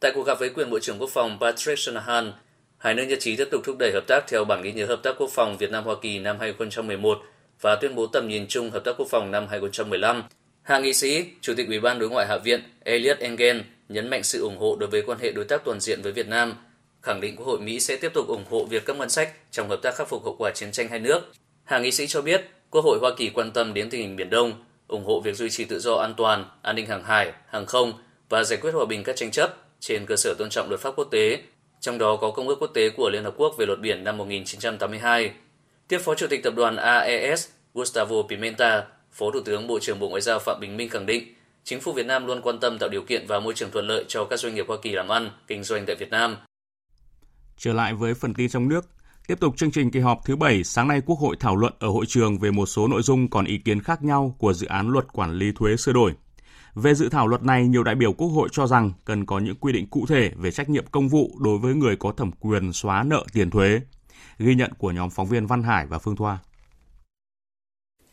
Tại 0.00 0.12
cuộc 0.14 0.26
gặp 0.26 0.38
với 0.40 0.48
quyền 0.48 0.70
Bộ 0.70 0.78
trưởng 0.78 0.98
Quốc 0.98 1.10
phòng 1.10 1.38
Patrick 1.40 1.78
Shanahan, 1.78 2.32
hai 2.80 2.94
nước 2.94 3.04
nhất 3.04 3.18
trí 3.20 3.36
tiếp 3.36 3.48
tục 3.50 3.62
thúc 3.64 3.76
đẩy 3.78 3.92
hợp 3.92 4.04
tác 4.06 4.24
theo 4.28 4.44
bản 4.44 4.62
ghi 4.62 4.72
nhớ 4.72 4.86
hợp 4.86 5.00
tác 5.02 5.14
quốc 5.18 5.30
phòng 5.30 5.56
Việt 5.56 5.70
Nam 5.70 5.84
Hoa 5.84 5.94
Kỳ 6.02 6.18
năm 6.18 6.36
2011 6.40 7.18
và 7.60 7.76
tuyên 7.76 7.94
bố 7.94 8.06
tầm 8.06 8.28
nhìn 8.28 8.46
chung 8.48 8.70
hợp 8.70 8.84
tác 8.84 8.92
quốc 8.98 9.08
phòng 9.10 9.30
năm 9.30 9.46
2015. 9.50 10.22
Hạ 10.62 10.78
nghị 10.78 10.92
sĩ, 10.92 11.24
Chủ 11.40 11.54
tịch 11.56 11.68
Ủy 11.68 11.80
ban 11.80 11.98
Đối 11.98 12.10
ngoại 12.10 12.26
Hạ 12.26 12.38
viện 12.38 12.62
Elliot 12.84 13.18
Engel 13.18 13.60
nhấn 13.88 14.10
mạnh 14.10 14.22
sự 14.22 14.42
ủng 14.42 14.58
hộ 14.58 14.76
đối 14.76 14.90
với 14.90 15.02
quan 15.02 15.18
hệ 15.18 15.32
đối 15.32 15.44
tác 15.44 15.64
toàn 15.64 15.80
diện 15.80 16.02
với 16.02 16.12
Việt 16.12 16.28
Nam, 16.28 16.54
khẳng 17.02 17.20
định 17.20 17.36
Quốc 17.36 17.46
hội 17.46 17.60
Mỹ 17.60 17.80
sẽ 17.80 17.96
tiếp 17.96 18.10
tục 18.14 18.28
ủng 18.28 18.44
hộ 18.50 18.64
việc 18.64 18.84
cấp 18.84 18.96
ngân 18.96 19.10
sách 19.10 19.32
trong 19.50 19.68
hợp 19.68 19.82
tác 19.82 19.94
khắc 19.94 20.08
phục 20.08 20.24
hậu 20.24 20.36
quả 20.38 20.50
chiến 20.54 20.72
tranh 20.72 20.88
hai 20.88 20.98
nước. 20.98 21.20
Hạ 21.64 21.78
nghị 21.78 21.90
sĩ 21.90 22.06
cho 22.06 22.22
biết, 22.22 22.44
Quốc 22.70 22.84
hội 22.84 22.98
Hoa 23.00 23.10
Kỳ 23.16 23.30
quan 23.34 23.50
tâm 23.50 23.74
đến 23.74 23.90
tình 23.90 24.00
hình 24.00 24.16
Biển 24.16 24.30
Đông, 24.30 24.52
ủng 24.88 25.04
hộ 25.04 25.20
việc 25.20 25.36
duy 25.36 25.50
trì 25.50 25.64
tự 25.64 25.78
do 25.78 25.94
an 25.94 26.14
toàn, 26.16 26.44
an 26.62 26.76
ninh 26.76 26.86
hàng 26.86 27.04
hải, 27.04 27.32
hàng 27.48 27.66
không 27.66 27.92
và 28.28 28.44
giải 28.44 28.58
quyết 28.62 28.70
hòa 28.70 28.84
bình 28.84 29.04
các 29.04 29.16
tranh 29.16 29.30
chấp 29.30 29.56
trên 29.80 30.06
cơ 30.06 30.16
sở 30.16 30.34
tôn 30.38 30.50
trọng 30.50 30.68
luật 30.68 30.80
pháp 30.80 30.90
quốc 30.96 31.08
tế, 31.10 31.38
trong 31.80 31.98
đó 31.98 32.16
có 32.16 32.30
Công 32.30 32.48
ước 32.48 32.56
Quốc 32.60 32.70
tế 32.74 32.90
của 32.90 33.10
Liên 33.10 33.24
Hợp 33.24 33.34
Quốc 33.36 33.54
về 33.58 33.66
luật 33.66 33.80
biển 33.80 34.04
năm 34.04 34.16
1982. 34.16 35.32
Tiếp 35.88 35.98
Phó 35.98 36.14
Chủ 36.14 36.26
tịch 36.30 36.42
Tập 36.42 36.54
đoàn 36.56 36.76
AES 36.76 37.48
Gustavo 37.74 38.16
Pimenta, 38.28 38.86
Phó 39.12 39.30
Thủ 39.30 39.40
tướng 39.44 39.66
Bộ 39.66 39.78
trưởng 39.80 39.98
Bộ 39.98 40.08
Ngoại 40.08 40.20
giao 40.20 40.38
Phạm 40.38 40.60
Bình 40.60 40.76
Minh 40.76 40.88
khẳng 40.88 41.06
định, 41.06 41.34
chính 41.64 41.80
phủ 41.80 41.92
Việt 41.92 42.06
Nam 42.06 42.26
luôn 42.26 42.40
quan 42.42 42.60
tâm 42.60 42.78
tạo 42.78 42.88
điều 42.88 43.02
kiện 43.02 43.26
và 43.26 43.40
môi 43.40 43.54
trường 43.54 43.70
thuận 43.70 43.86
lợi 43.86 44.04
cho 44.08 44.24
các 44.24 44.40
doanh 44.40 44.54
nghiệp 44.54 44.64
Hoa 44.68 44.76
Kỳ 44.82 44.90
làm 44.90 45.08
ăn, 45.08 45.30
kinh 45.46 45.62
doanh 45.62 45.86
tại 45.86 45.96
Việt 45.96 46.10
Nam. 46.10 46.36
Trở 47.56 47.72
lại 47.72 47.94
với 47.94 48.14
phần 48.14 48.34
tin 48.34 48.48
trong 48.48 48.68
nước, 48.68 48.84
Tiếp 49.30 49.40
tục 49.40 49.56
chương 49.56 49.70
trình 49.70 49.90
kỳ 49.90 50.00
họp 50.00 50.24
thứ 50.24 50.36
7, 50.36 50.64
sáng 50.64 50.88
nay 50.88 51.00
Quốc 51.06 51.18
hội 51.18 51.36
thảo 51.40 51.56
luận 51.56 51.72
ở 51.78 51.88
hội 51.88 52.06
trường 52.08 52.38
về 52.38 52.50
một 52.50 52.66
số 52.66 52.88
nội 52.88 53.02
dung 53.02 53.30
còn 53.30 53.44
ý 53.44 53.58
kiến 53.58 53.82
khác 53.82 54.02
nhau 54.02 54.34
của 54.38 54.52
dự 54.52 54.66
án 54.66 54.88
luật 54.88 55.12
quản 55.12 55.32
lý 55.32 55.52
thuế 55.52 55.76
sửa 55.76 55.92
đổi. 55.92 56.12
Về 56.74 56.94
dự 56.94 57.08
thảo 57.08 57.28
luật 57.28 57.42
này, 57.42 57.66
nhiều 57.66 57.84
đại 57.84 57.94
biểu 57.94 58.12
Quốc 58.12 58.28
hội 58.28 58.48
cho 58.52 58.66
rằng 58.66 58.92
cần 59.04 59.26
có 59.26 59.38
những 59.38 59.56
quy 59.60 59.72
định 59.72 59.86
cụ 59.86 60.06
thể 60.08 60.30
về 60.36 60.50
trách 60.50 60.70
nhiệm 60.70 60.84
công 60.90 61.08
vụ 61.08 61.30
đối 61.40 61.58
với 61.58 61.74
người 61.74 61.96
có 61.96 62.12
thẩm 62.12 62.30
quyền 62.40 62.72
xóa 62.72 63.02
nợ 63.02 63.24
tiền 63.32 63.50
thuế. 63.50 63.80
Ghi 64.38 64.54
nhận 64.54 64.70
của 64.78 64.90
nhóm 64.90 65.10
phóng 65.10 65.26
viên 65.26 65.46
Văn 65.46 65.62
Hải 65.62 65.86
và 65.86 65.98
Phương 65.98 66.16
Thoa. 66.16 66.38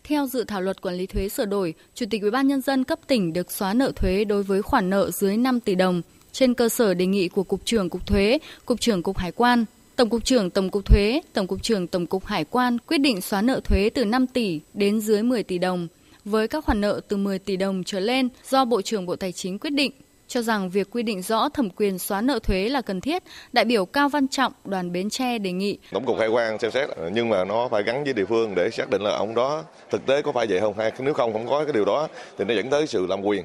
Theo 0.03 0.27
dự 0.27 0.43
thảo 0.43 0.61
luật 0.61 0.81
quản 0.81 0.95
lý 0.95 1.05
thuế 1.05 1.29
sửa 1.29 1.45
đổi, 1.45 1.73
Chủ 1.93 2.05
tịch 2.09 2.21
Ủy 2.21 2.31
ban 2.31 2.47
nhân 2.47 2.61
dân 2.61 2.83
cấp 2.83 2.99
tỉnh 3.07 3.33
được 3.33 3.51
xóa 3.51 3.73
nợ 3.73 3.91
thuế 3.95 4.23
đối 4.25 4.43
với 4.43 4.61
khoản 4.61 4.89
nợ 4.89 5.11
dưới 5.11 5.37
5 5.37 5.59
tỷ 5.59 5.75
đồng 5.75 6.01
trên 6.31 6.53
cơ 6.53 6.69
sở 6.69 6.93
đề 6.93 7.05
nghị 7.05 7.27
của 7.27 7.43
Cục 7.43 7.65
trưởng 7.65 7.89
Cục 7.89 8.07
Thuế, 8.07 8.39
Cục 8.65 8.79
trưởng 8.79 9.03
Cục 9.03 9.17
Hải 9.17 9.31
quan. 9.31 9.65
Tổng 9.95 10.09
cục 10.09 10.25
trưởng 10.25 10.49
Tổng 10.49 10.69
cục 10.69 10.85
Thuế, 10.85 11.21
Tổng 11.33 11.47
cục 11.47 11.63
trưởng 11.63 11.87
Tổng 11.87 12.05
cục 12.05 12.25
Hải 12.25 12.43
quan 12.43 12.77
quyết 12.79 12.97
định 12.97 13.21
xóa 13.21 13.41
nợ 13.41 13.59
thuế 13.63 13.89
từ 13.89 14.05
5 14.05 14.27
tỷ 14.27 14.59
đến 14.73 14.99
dưới 15.01 15.23
10 15.23 15.43
tỷ 15.43 15.57
đồng 15.57 15.87
với 16.27 16.47
các 16.47 16.65
khoản 16.65 16.81
nợ 16.81 17.01
từ 17.07 17.17
10 17.17 17.39
tỷ 17.39 17.57
đồng 17.57 17.83
trở 17.83 17.99
lên 17.99 18.29
do 18.49 18.65
Bộ 18.65 18.81
trưởng 18.81 19.05
Bộ 19.05 19.15
Tài 19.15 19.31
chính 19.31 19.59
quyết 19.59 19.69
định 19.69 19.91
cho 20.27 20.41
rằng 20.41 20.69
việc 20.69 20.87
quy 20.91 21.03
định 21.03 21.21
rõ 21.21 21.49
thẩm 21.49 21.69
quyền 21.69 21.99
xóa 21.99 22.21
nợ 22.21 22.39
thuế 22.43 22.69
là 22.69 22.81
cần 22.81 23.01
thiết, 23.01 23.23
đại 23.53 23.65
biểu 23.65 23.85
Cao 23.85 24.09
Văn 24.09 24.27
Trọng, 24.27 24.53
đoàn 24.65 24.91
Bến 24.91 25.09
Tre 25.09 25.37
đề 25.37 25.51
nghị. 25.51 25.77
Tổng 25.91 26.05
cục 26.05 26.19
Hải 26.19 26.27
quan 26.27 26.59
xem 26.59 26.71
xét 26.71 26.89
nhưng 27.13 27.29
mà 27.29 27.45
nó 27.45 27.67
phải 27.71 27.83
gắn 27.83 28.03
với 28.03 28.13
địa 28.13 28.25
phương 28.25 28.55
để 28.55 28.69
xác 28.69 28.89
định 28.89 29.01
là 29.01 29.11
ông 29.11 29.35
đó 29.35 29.63
thực 29.89 30.05
tế 30.05 30.21
có 30.21 30.31
phải 30.31 30.47
vậy 30.49 30.59
không 30.59 30.77
hay 30.77 30.91
nếu 30.99 31.13
không 31.13 31.33
không 31.33 31.47
có 31.47 31.63
cái 31.63 31.73
điều 31.73 31.85
đó 31.85 32.07
thì 32.37 32.45
nó 32.45 32.53
dẫn 32.53 32.69
tới 32.69 32.87
sự 32.87 33.05
làm 33.07 33.21
quyền. 33.21 33.43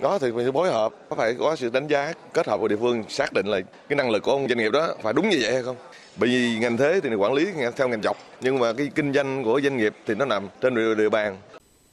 Đó 0.00 0.18
thì 0.18 0.30
phải 0.36 0.44
phối 0.54 0.70
hợp, 0.70 0.92
có 1.08 1.16
phải 1.16 1.34
có 1.38 1.56
sự 1.56 1.70
đánh 1.70 1.86
giá 1.86 2.12
kết 2.34 2.46
hợp 2.46 2.60
với 2.60 2.68
địa 2.68 2.76
phương 2.80 3.04
xác 3.08 3.32
định 3.32 3.46
là 3.46 3.60
cái 3.88 3.96
năng 3.96 4.10
lực 4.10 4.22
của 4.22 4.32
ông 4.32 4.48
doanh 4.48 4.58
nghiệp 4.58 4.72
đó 4.72 4.94
phải 5.02 5.12
đúng 5.12 5.28
như 5.28 5.38
vậy 5.40 5.52
hay 5.52 5.62
không. 5.62 5.76
Bởi 6.16 6.28
vì 6.28 6.58
ngành 6.58 6.76
thế 6.76 7.00
thì 7.02 7.14
quản 7.14 7.32
lý 7.32 7.46
theo 7.76 7.88
ngành 7.88 8.02
dọc 8.02 8.16
nhưng 8.40 8.58
mà 8.58 8.72
cái 8.72 8.90
kinh 8.94 9.12
doanh 9.12 9.44
của 9.44 9.60
doanh 9.62 9.76
nghiệp 9.76 9.94
thì 10.06 10.14
nó 10.14 10.24
nằm 10.24 10.48
trên 10.60 10.96
địa 10.96 11.08
bàn 11.08 11.36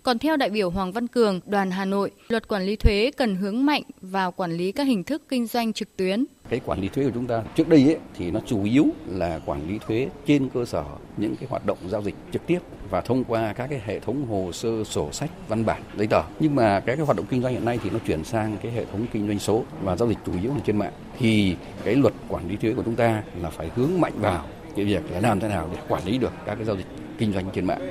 còn 0.09 0.19
theo 0.19 0.37
đại 0.37 0.49
biểu 0.49 0.69
Hoàng 0.69 0.91
Văn 0.91 1.07
Cường, 1.07 1.39
đoàn 1.45 1.71
Hà 1.71 1.85
Nội, 1.85 2.11
luật 2.29 2.47
quản 2.47 2.63
lý 2.63 2.75
thuế 2.75 3.11
cần 3.17 3.35
hướng 3.35 3.65
mạnh 3.65 3.81
vào 4.01 4.31
quản 4.31 4.51
lý 4.51 4.71
các 4.71 4.83
hình 4.83 5.03
thức 5.03 5.21
kinh 5.29 5.47
doanh 5.47 5.73
trực 5.73 5.97
tuyến. 5.97 6.25
Cái 6.49 6.59
quản 6.65 6.81
lý 6.81 6.87
thuế 6.87 7.03
của 7.03 7.11
chúng 7.13 7.27
ta 7.27 7.43
trước 7.55 7.67
đây 7.67 7.83
ấy, 7.83 7.97
thì 8.17 8.31
nó 8.31 8.39
chủ 8.45 8.63
yếu 8.63 8.85
là 9.07 9.39
quản 9.45 9.67
lý 9.67 9.79
thuế 9.87 10.09
trên 10.25 10.49
cơ 10.49 10.65
sở 10.65 10.83
những 11.17 11.35
cái 11.35 11.49
hoạt 11.49 11.65
động 11.65 11.77
giao 11.87 12.01
dịch 12.01 12.15
trực 12.33 12.47
tiếp 12.47 12.59
và 12.89 13.01
thông 13.01 13.23
qua 13.23 13.53
các 13.53 13.67
cái 13.67 13.81
hệ 13.85 13.99
thống 13.99 14.25
hồ 14.25 14.51
sơ 14.53 14.83
sổ 14.83 15.11
sách 15.11 15.29
văn 15.47 15.65
bản 15.65 15.81
giấy 15.97 16.07
tờ. 16.07 16.21
Nhưng 16.39 16.55
mà 16.55 16.79
cái 16.79 16.95
cái 16.95 17.05
hoạt 17.05 17.17
động 17.17 17.25
kinh 17.29 17.41
doanh 17.41 17.53
hiện 17.53 17.65
nay 17.65 17.79
thì 17.83 17.89
nó 17.89 17.99
chuyển 18.07 18.23
sang 18.23 18.57
cái 18.63 18.71
hệ 18.71 18.85
thống 18.85 19.05
kinh 19.13 19.27
doanh 19.27 19.39
số 19.39 19.63
và 19.83 19.95
giao 19.95 20.09
dịch 20.09 20.17
chủ 20.25 20.31
yếu 20.41 20.51
là 20.51 20.59
trên 20.65 20.77
mạng. 20.77 20.93
Thì 21.19 21.55
cái 21.83 21.95
luật 21.95 22.13
quản 22.27 22.49
lý 22.49 22.55
thuế 22.55 22.73
của 22.73 22.83
chúng 22.83 22.95
ta 22.95 23.23
là 23.41 23.49
phải 23.49 23.69
hướng 23.75 24.01
mạnh 24.01 24.13
vào 24.15 24.45
cái 24.75 24.85
việc 24.85 25.11
là 25.11 25.19
làm 25.19 25.39
thế 25.39 25.47
nào 25.47 25.69
để 25.73 25.79
quản 25.87 26.05
lý 26.05 26.17
được 26.17 26.31
các 26.45 26.55
cái 26.55 26.65
giao 26.65 26.75
dịch 26.75 26.87
kinh 27.17 27.33
doanh 27.33 27.45
trên 27.53 27.65
mạng. 27.65 27.89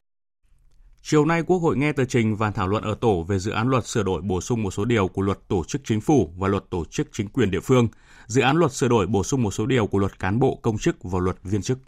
Chiều 1.11 1.25
nay, 1.25 1.43
Quốc 1.43 1.59
hội 1.59 1.77
nghe 1.77 1.93
tờ 1.93 2.05
trình 2.05 2.37
và 2.37 2.51
thảo 2.51 2.69
luận 2.69 2.83
ở 2.83 2.95
tổ 3.01 3.23
về 3.29 3.39
dự 3.39 3.51
án 3.51 3.69
luật 3.69 3.87
sửa 3.87 4.03
đổi 4.03 4.21
bổ 4.23 4.41
sung 4.41 4.63
một 4.63 4.71
số 4.71 4.85
điều 4.85 5.09
của 5.09 5.23
luật 5.23 5.39
tổ 5.49 5.65
chức 5.65 5.81
chính 5.85 6.01
phủ 6.01 6.31
và 6.39 6.49
luật 6.49 6.65
tổ 6.71 6.85
chức 6.85 7.09
chính 7.13 7.29
quyền 7.29 7.51
địa 7.51 7.61
phương, 7.61 7.89
dự 8.27 8.43
án 8.43 8.57
luật 8.57 8.73
sửa 8.73 8.89
đổi 8.89 9.07
bổ 9.07 9.25
sung 9.25 9.43
một 9.43 9.51
số 9.51 9.67
điều 9.67 9.87
của 9.87 9.99
luật 9.99 10.19
cán 10.19 10.39
bộ 10.39 10.59
công 10.63 10.79
chức 10.79 10.97
và 11.03 11.19
luật 11.19 11.37
viên 11.43 11.63
chức. 11.63 11.79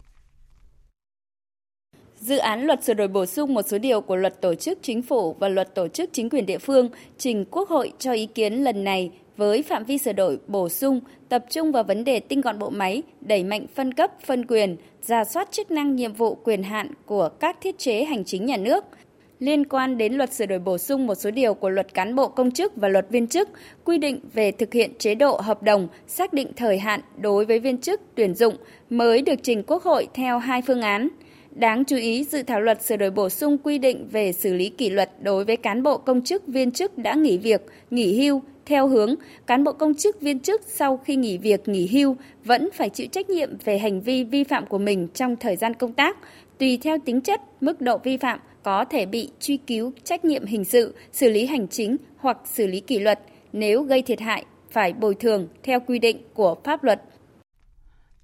Dự 2.19 2.37
án 2.37 2.63
luật 2.63 2.83
sửa 2.83 2.93
đổi 2.93 3.07
bổ 3.07 3.25
sung 3.25 3.53
một 3.53 3.61
số 3.67 3.77
điều 3.77 4.01
của 4.01 4.15
luật 4.15 4.41
tổ 4.41 4.55
chức 4.55 4.79
chính 4.81 5.01
phủ 5.01 5.33
và 5.39 5.47
luật 5.47 5.75
tổ 5.75 5.87
chức 5.87 6.09
chính 6.13 6.29
quyền 6.29 6.45
địa 6.45 6.57
phương 6.57 6.89
trình 7.17 7.45
Quốc 7.51 7.69
hội 7.69 7.91
cho 7.99 8.11
ý 8.11 8.25
kiến 8.25 8.53
lần 8.53 8.83
này 8.83 9.11
với 9.37 9.63
phạm 9.63 9.83
vi 9.83 9.97
sửa 9.97 10.13
đổi 10.13 10.39
bổ 10.47 10.69
sung 10.69 10.99
tập 11.29 11.45
trung 11.49 11.71
vào 11.71 11.83
vấn 11.83 12.03
đề 12.03 12.19
tinh 12.19 12.41
gọn 12.41 12.59
bộ 12.59 12.69
máy, 12.69 13.03
đẩy 13.21 13.43
mạnh 13.43 13.65
phân 13.75 13.93
cấp, 13.93 14.11
phân 14.25 14.45
quyền, 14.45 14.77
ra 15.01 15.23
soát 15.23 15.51
chức 15.51 15.71
năng 15.71 15.95
nhiệm 15.95 16.13
vụ 16.13 16.35
quyền 16.35 16.63
hạn 16.63 16.91
của 17.05 17.29
các 17.39 17.57
thiết 17.61 17.79
chế 17.79 18.03
hành 18.03 18.25
chính 18.25 18.45
nhà 18.45 18.57
nước– 18.57 18.83
liên 19.41 19.65
quan 19.65 19.97
đến 19.97 20.13
luật 20.13 20.33
sửa 20.33 20.45
đổi 20.45 20.59
bổ 20.59 20.77
sung 20.77 21.07
một 21.07 21.15
số 21.15 21.31
điều 21.31 21.53
của 21.53 21.69
luật 21.69 21.93
cán 21.93 22.15
bộ 22.15 22.27
công 22.27 22.51
chức 22.51 22.75
và 22.75 22.87
luật 22.87 23.09
viên 23.09 23.27
chức, 23.27 23.49
quy 23.83 23.97
định 23.97 24.19
về 24.33 24.51
thực 24.51 24.73
hiện 24.73 24.91
chế 24.99 25.15
độ 25.15 25.39
hợp 25.43 25.63
đồng, 25.63 25.87
xác 26.07 26.33
định 26.33 26.47
thời 26.55 26.77
hạn 26.77 27.01
đối 27.17 27.45
với 27.45 27.59
viên 27.59 27.77
chức 27.77 28.01
tuyển 28.15 28.35
dụng 28.35 28.55
mới 28.89 29.21
được 29.21 29.39
trình 29.43 29.63
Quốc 29.67 29.83
hội 29.83 30.07
theo 30.13 30.39
hai 30.39 30.61
phương 30.61 30.81
án. 30.81 31.07
Đáng 31.51 31.85
chú 31.85 31.95
ý, 31.95 32.23
dự 32.23 32.43
thảo 32.43 32.61
luật 32.61 32.81
sửa 32.81 32.97
đổi 32.97 33.11
bổ 33.11 33.29
sung 33.29 33.57
quy 33.57 33.77
định 33.77 34.07
về 34.11 34.31
xử 34.31 34.53
lý 34.53 34.69
kỷ 34.69 34.89
luật 34.89 35.11
đối 35.21 35.45
với 35.45 35.57
cán 35.57 35.83
bộ 35.83 35.97
công 35.97 36.21
chức 36.21 36.47
viên 36.47 36.71
chức 36.71 36.97
đã 36.97 37.13
nghỉ 37.13 37.37
việc, 37.37 37.61
nghỉ 37.91 38.23
hưu 38.23 38.41
theo 38.65 38.87
hướng 38.87 39.15
cán 39.47 39.63
bộ 39.63 39.71
công 39.71 39.93
chức 39.93 40.21
viên 40.21 40.39
chức 40.39 40.61
sau 40.67 40.97
khi 40.97 41.15
nghỉ 41.15 41.37
việc 41.37 41.67
nghỉ 41.67 41.87
hưu 41.87 42.15
vẫn 42.45 42.69
phải 42.73 42.89
chịu 42.89 43.07
trách 43.11 43.29
nhiệm 43.29 43.49
về 43.65 43.77
hành 43.77 44.01
vi 44.01 44.23
vi 44.23 44.43
phạm 44.43 44.65
của 44.65 44.77
mình 44.77 45.07
trong 45.13 45.35
thời 45.35 45.55
gian 45.55 45.73
công 45.73 45.93
tác, 45.93 46.17
tùy 46.57 46.79
theo 46.81 46.97
tính 47.05 47.21
chất, 47.21 47.41
mức 47.61 47.81
độ 47.81 47.97
vi 47.97 48.17
phạm 48.17 48.39
có 48.63 48.85
thể 48.85 49.05
bị 49.05 49.31
truy 49.39 49.57
cứu 49.57 49.93
trách 50.03 50.25
nhiệm 50.25 50.45
hình 50.45 50.65
sự, 50.65 50.95
xử 51.11 51.29
lý 51.29 51.45
hành 51.45 51.67
chính 51.67 51.97
hoặc 52.17 52.37
xử 52.45 52.67
lý 52.67 52.79
kỷ 52.79 52.99
luật 52.99 53.19
nếu 53.53 53.83
gây 53.83 54.01
thiệt 54.01 54.19
hại 54.19 54.45
phải 54.71 54.93
bồi 54.93 55.15
thường 55.15 55.47
theo 55.63 55.79
quy 55.79 55.99
định 55.99 56.17
của 56.33 56.55
pháp 56.63 56.83
luật. 56.83 57.01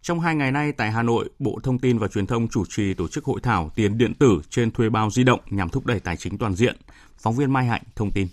Trong 0.02 0.20
hai 0.20 0.36
ngày 0.36 0.52
nay 0.52 0.72
tại 0.72 0.92
Hà 0.92 1.04
Nội, 1.04 1.30
Bộ 1.40 1.60
Thông 1.64 1.80
tin 1.80 1.98
và 1.98 2.08
Truyền 2.08 2.26
thông 2.26 2.48
chủ 2.48 2.64
trì 2.70 2.94
tổ 2.94 3.08
chức 3.08 3.26
hội 3.26 3.40
thảo 3.44 3.72
tiền 3.76 3.98
điện 3.98 4.14
tử 4.14 4.42
trên 4.50 4.72
thuê 4.72 4.90
bao 4.90 5.10
di 5.10 5.24
động 5.24 5.40
nhằm 5.50 5.70
thúc 5.70 5.86
đẩy 5.86 6.00
tài 6.00 6.18
chính 6.18 6.38
toàn 6.38 6.56
diện. 6.56 6.76
Phóng 7.18 7.36
viên 7.36 7.54
Mai 7.54 7.66
Hạnh 7.66 7.82
thông 7.96 8.12
tin. 8.12 8.28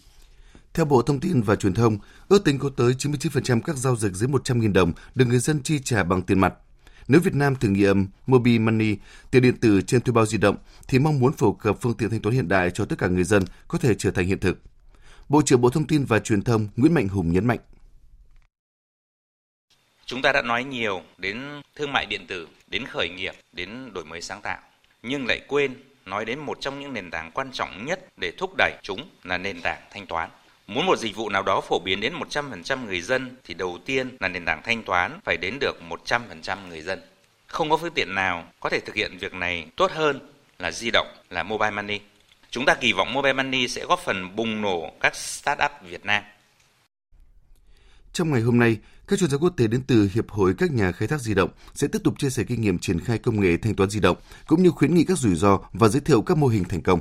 Theo 0.75 0.84
Bộ 0.87 1.02
Thông 1.02 1.20
tin 1.20 1.42
và 1.42 1.56
Truyền 1.56 1.75
thông, 1.75 1.99
ước 2.28 2.44
tính 2.44 2.58
có 2.58 2.70
tới 2.76 2.92
99% 2.99 3.61
các 3.61 3.76
giao 3.76 3.96
dịch 3.96 4.12
dưới 4.12 4.28
100.000 4.28 4.73
đồng 4.73 4.92
được 5.14 5.25
người 5.25 5.38
dân 5.38 5.62
chi 5.62 5.78
trả 5.84 6.02
bằng 6.02 6.23
tiền 6.23 6.40
mặt. 6.40 6.54
Nếu 7.08 7.20
Việt 7.20 7.34
Nam 7.34 7.56
thử 7.56 7.68
nghiệm 7.68 8.06
Mobile 8.26 8.58
Money, 8.58 8.96
tiền 9.30 9.42
điện 9.42 9.56
tử 9.61 9.82
trên 9.82 10.00
thuê 10.00 10.12
bao 10.12 10.26
di 10.26 10.38
động, 10.38 10.56
thì 10.88 10.99
mong 10.99 11.18
muốn 11.18 11.32
phổ 11.32 11.52
cập 11.52 11.76
phương 11.80 11.94
tiện 11.94 12.11
thanh 12.11 12.20
toán 12.20 12.34
hiện 12.34 12.49
đại 12.49 12.70
cho 12.70 12.84
tất 12.84 12.96
cả 12.99 13.08
người 13.08 13.25
dân 13.25 13.44
có 13.68 13.78
thể 13.78 13.94
trở 13.94 14.11
thành 14.11 14.26
hiện 14.26 14.38
thực. 14.38 14.58
Bộ 15.28 15.42
trưởng 15.42 15.61
Bộ 15.61 15.70
Thông 15.70 15.87
tin 15.87 16.04
và 16.04 16.18
Truyền 16.18 16.42
thông 16.42 16.68
Nguyễn 16.76 16.94
Mạnh 16.94 17.08
Hùng 17.08 17.32
nhấn 17.32 17.46
mạnh. 17.46 17.58
Chúng 20.06 20.23
ta 20.23 20.32
đã 20.32 20.42
nói 20.42 20.64
nhiều 20.64 21.02
đến 21.18 21.62
thương 21.76 21.92
mại 21.92 22.06
điện 22.06 22.26
tử, 22.26 22.49
đến 22.66 22.84
khởi 22.87 23.08
nghiệp, 23.08 23.34
đến 23.52 23.92
đổi 23.92 24.04
mới 24.04 24.23
sáng 24.23 24.42
tạo, 24.42 24.58
nhưng 25.02 25.26
lại 25.26 25.40
quên 25.49 25.75
nói 26.06 26.25
đến 26.25 26.38
một 26.38 26.58
trong 26.61 26.80
những 26.80 26.92
nền 26.92 27.11
tảng 27.11 27.30
quan 27.34 27.52
trọng 27.52 27.84
nhất 27.84 28.00
để 28.16 28.32
thúc 28.38 28.54
đẩy 28.58 28.73
chúng 28.82 29.08
là 29.23 29.38
nền 29.38 29.61
tảng 29.61 29.82
thanh 29.90 30.06
toán. 30.06 30.30
Muốn 30.66 30.87
một 30.87 30.99
dịch 30.99 31.16
vụ 31.16 31.28
nào 31.28 31.42
đó 31.42 31.61
phổ 31.61 31.78
biến 31.78 32.00
đến 32.00 32.14
100% 32.30 32.87
người 32.87 33.00
dân 33.00 33.37
thì 33.44 33.54
đầu 33.54 33.78
tiên 33.87 34.16
là 34.21 34.28
nền 34.28 34.44
tảng 34.44 34.62
thanh 34.64 34.83
toán 34.83 35.21
phải 35.25 35.37
đến 35.37 35.59
được 35.61 35.76
100% 36.06 36.68
người 36.68 36.83
dân. 36.83 37.00
Không 37.47 37.71
có 37.71 37.76
phương 37.76 37.94
tiện 37.94 38.14
nào 38.14 38.44
có 38.61 38.71
thể 38.71 38.80
thực 38.80 38.94
hiện 38.94 39.18
việc 39.18 39.35
này 39.35 39.66
tốt 39.76 39.90
hơn 39.92 40.21
là 40.59 40.71
di 40.71 40.90
động, 40.90 41.06
là 41.30 41.42
mobile 41.42 41.71
money. 41.71 42.00
Chúng 42.50 42.64
ta 42.66 42.75
kỳ 42.75 42.92
vọng 42.92 43.12
mobile 43.12 43.33
money 43.33 43.68
sẽ 43.68 43.85
góp 43.85 44.00
phần 44.04 44.37
bùng 44.37 44.62
nổ 44.62 44.92
các 45.00 45.12
start-up 45.12 45.71
Việt 45.83 46.04
Nam. 46.04 46.23
Trong 48.12 48.30
ngày 48.30 48.40
hôm 48.40 48.59
nay, 48.59 48.76
các 49.06 49.18
chuyên 49.18 49.30
gia 49.30 49.38
quốc 49.38 49.50
tế 49.56 49.66
đến 49.66 49.83
từ 49.87 50.09
Hiệp 50.14 50.30
hội 50.30 50.54
các 50.59 50.71
nhà 50.71 50.92
khai 50.92 51.09
thác 51.09 51.21
di 51.21 51.35
động 51.35 51.50
sẽ 51.75 51.88
tiếp 51.88 51.99
tục 52.04 52.14
chia 52.18 52.30
sẻ 52.30 52.42
kinh 52.49 52.61
nghiệm 52.61 52.78
triển 52.78 53.00
khai 53.00 53.18
công 53.18 53.40
nghệ 53.40 53.56
thanh 53.56 53.75
toán 53.75 53.90
di 53.90 54.00
động, 54.00 54.16
cũng 54.47 54.62
như 54.62 54.71
khuyến 54.71 54.94
nghị 54.94 55.04
các 55.04 55.18
rủi 55.18 55.35
ro 55.35 55.59
và 55.73 55.88
giới 55.88 56.00
thiệu 56.00 56.23
các 56.23 56.38
mô 56.38 56.47
hình 56.47 56.64
thành 56.64 56.83
công. 56.83 57.00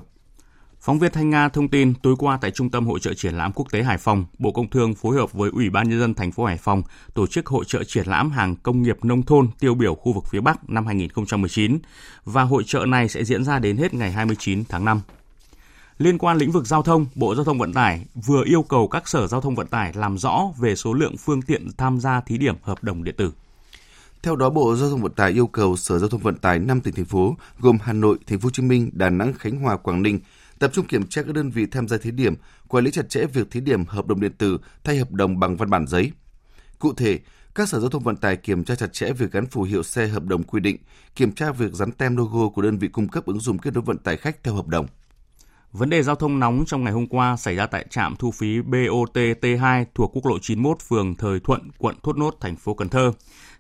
Phóng 0.84 1.00
viên 1.00 1.12
Thanh 1.12 1.30
Nga 1.30 1.50
thông 1.50 1.68
tin 1.68 1.94
tối 1.94 2.16
qua 2.20 2.38
tại 2.42 2.52
Trung 2.52 2.70
tâm 2.70 2.88
Hội 2.88 3.00
trợ 3.00 3.14
Triển 3.14 3.34
lãm 3.34 3.52
Quốc 3.56 3.72
tế 3.72 3.84
Hải 3.84 3.98
Phòng, 3.98 4.26
Bộ 4.40 4.52
Công 4.52 4.70
Thương 4.70 4.96
phối 4.96 5.16
hợp 5.16 5.34
với 5.34 5.50
Ủy 5.54 5.70
ban 5.70 5.90
Nhân 5.90 6.00
dân 6.00 6.14
thành 6.14 6.32
phố 6.32 6.46
Hải 6.46 6.58
Phòng 6.58 6.84
tổ 7.14 7.28
chức 7.28 7.46
hội 7.46 7.66
trợ 7.68 7.84
triển 7.84 8.08
lãm 8.08 8.32
hàng 8.32 8.56
công 8.56 8.82
nghiệp 8.82 9.06
nông 9.06 9.24
thôn 9.24 9.48
tiêu 9.60 9.76
biểu 9.76 9.96
khu 9.96 10.14
vực 10.14 10.24
phía 10.30 10.42
Bắc 10.42 10.70
năm 10.70 10.86
2019 10.86 11.80
và 12.26 12.44
hội 12.44 12.64
trợ 12.66 12.86
này 12.86 13.10
sẽ 13.10 13.24
diễn 13.24 13.44
ra 13.44 13.60
đến 13.60 13.78
hết 13.78 13.94
ngày 13.94 14.12
29 14.12 14.64
tháng 14.70 14.86
5. 14.86 15.02
Liên 15.98 16.18
quan 16.18 16.38
lĩnh 16.38 16.52
vực 16.52 16.68
giao 16.68 16.84
thông, 16.84 17.06
Bộ 17.16 17.36
Giao 17.36 17.46
thông 17.46 17.60
Vận 17.60 17.74
tải 17.74 18.06
vừa 18.16 18.44
yêu 18.46 18.64
cầu 18.64 18.88
các 18.88 19.08
sở 19.08 19.28
giao 19.28 19.42
thông 19.42 19.56
vận 19.56 19.68
tải 19.68 19.94
làm 19.94 20.18
rõ 20.18 20.44
về 20.60 20.76
số 20.76 20.94
lượng 20.94 21.18
phương 21.18 21.42
tiện 21.42 21.68
tham 21.78 22.00
gia 22.00 22.22
thí 22.22 22.38
điểm 22.38 22.56
hợp 22.62 22.84
đồng 22.84 23.04
điện 23.04 23.16
tử. 23.18 23.32
Theo 24.24 24.36
đó, 24.36 24.50
Bộ 24.50 24.76
Giao 24.76 24.90
thông 24.90 25.02
Vận 25.02 25.12
tải 25.12 25.32
yêu 25.32 25.48
cầu 25.48 25.76
Sở 25.76 26.00
Giao 26.00 26.10
thông 26.10 26.22
Vận 26.22 26.36
tải 26.36 26.60
5 26.60 26.82
tỉnh 26.82 26.94
thành 26.94 27.06
phố 27.06 27.36
gồm 27.60 27.78
Hà 27.84 27.94
Nội, 27.94 28.18
Thành 28.28 28.40
phố 28.40 28.46
Hồ 28.46 28.52
Chí 28.52 28.64
Minh, 28.64 28.90
Đà 28.94 29.10
Nẵng, 29.10 29.34
Khánh 29.34 29.56
Hòa, 29.56 29.78
Quảng 29.78 30.02
Ninh 30.02 30.20
tập 30.60 30.72
trung 30.74 30.88
kiểm 30.88 31.08
tra 31.08 31.22
các 31.24 31.34
đơn 31.34 31.50
vị 31.50 31.66
tham 31.66 31.88
gia 31.88 31.98
thí 31.98 32.12
điểm, 32.12 32.36
quản 32.68 32.84
lý 32.84 32.92
chặt 32.92 33.10
chẽ 33.10 33.26
việc 33.26 33.52
thí 33.52 33.60
điểm 33.60 33.86
hợp 33.86 34.08
đồng 34.08 34.22
điện 34.22 34.34
tử 34.38 34.58
thay 34.84 34.98
hợp 34.98 35.12
đồng 35.12 35.40
bằng 35.40 35.58
văn 35.58 35.70
bản 35.70 35.88
giấy. 35.88 36.12
Cụ 36.80 36.94
thể, 36.94 37.20
các 37.56 37.70
sở 37.70 37.80
giao 37.80 37.90
thông 37.90 38.04
vận 38.04 38.18
tải 38.18 38.38
kiểm 38.38 38.64
tra 38.64 38.76
chặt 38.76 38.94
chẽ 38.94 39.12
việc 39.12 39.32
gắn 39.32 39.46
phù 39.46 39.64
hiệu 39.64 39.84
xe 39.84 40.08
hợp 40.08 40.26
đồng 40.26 40.44
quy 40.44 40.60
định, 40.60 40.78
kiểm 41.16 41.32
tra 41.32 41.52
việc 41.52 41.74
dán 41.74 41.92
tem 41.92 42.18
logo 42.18 42.50
của 42.50 42.62
đơn 42.62 42.78
vị 42.78 42.88
cung 42.88 43.08
cấp 43.08 43.26
ứng 43.26 43.40
dụng 43.40 43.58
kết 43.58 43.74
nối 43.74 43.84
vận 43.84 43.98
tải 43.98 44.18
khách 44.18 44.44
theo 44.44 44.54
hợp 44.54 44.68
đồng. 44.68 44.88
Vấn 45.72 45.90
đề 45.90 46.04
giao 46.04 46.16
thông 46.16 46.40
nóng 46.40 46.64
trong 46.68 46.84
ngày 46.84 46.94
hôm 46.94 47.08
qua 47.08 47.38
xảy 47.38 47.56
ra 47.56 47.66
tại 47.66 47.86
trạm 47.90 48.16
thu 48.16 48.32
phí 48.32 48.62
BOT 48.62 49.14
T2 49.14 49.86
thuộc 49.96 50.12
quốc 50.14 50.26
lộ 50.26 50.40
91 50.40 50.78
phường 50.82 51.16
Thời 51.16 51.40
Thuận, 51.40 51.72
quận 51.78 51.96
Thốt 52.04 52.18
Nốt, 52.18 52.38
thành 52.42 52.56
phố 52.56 52.74
Cần 52.74 52.90
Thơ. 52.90 53.12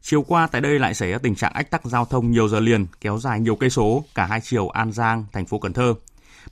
Chiều 0.02 0.22
qua 0.22 0.48
tại 0.48 0.62
đây 0.62 0.80
lại 0.80 0.94
xảy 0.94 1.12
ra 1.12 1.18
tình 1.18 1.36
trạng 1.36 1.54
ách 1.54 1.72
tắc 1.72 1.86
giao 1.86 2.06
thông 2.06 2.32
nhiều 2.32 2.48
giờ 2.48 2.60
liền, 2.60 2.86
kéo 3.02 3.18
dài 3.18 3.40
nhiều 3.40 3.56
cây 3.56 3.70
số 3.70 4.06
cả 4.16 4.26
hai 4.26 4.42
chiều 4.42 4.70
An 4.70 4.92
Giang, 4.92 5.26
thành 5.32 5.46
phố 5.46 5.60
Cần 5.60 5.74
Thơ. 5.74 5.94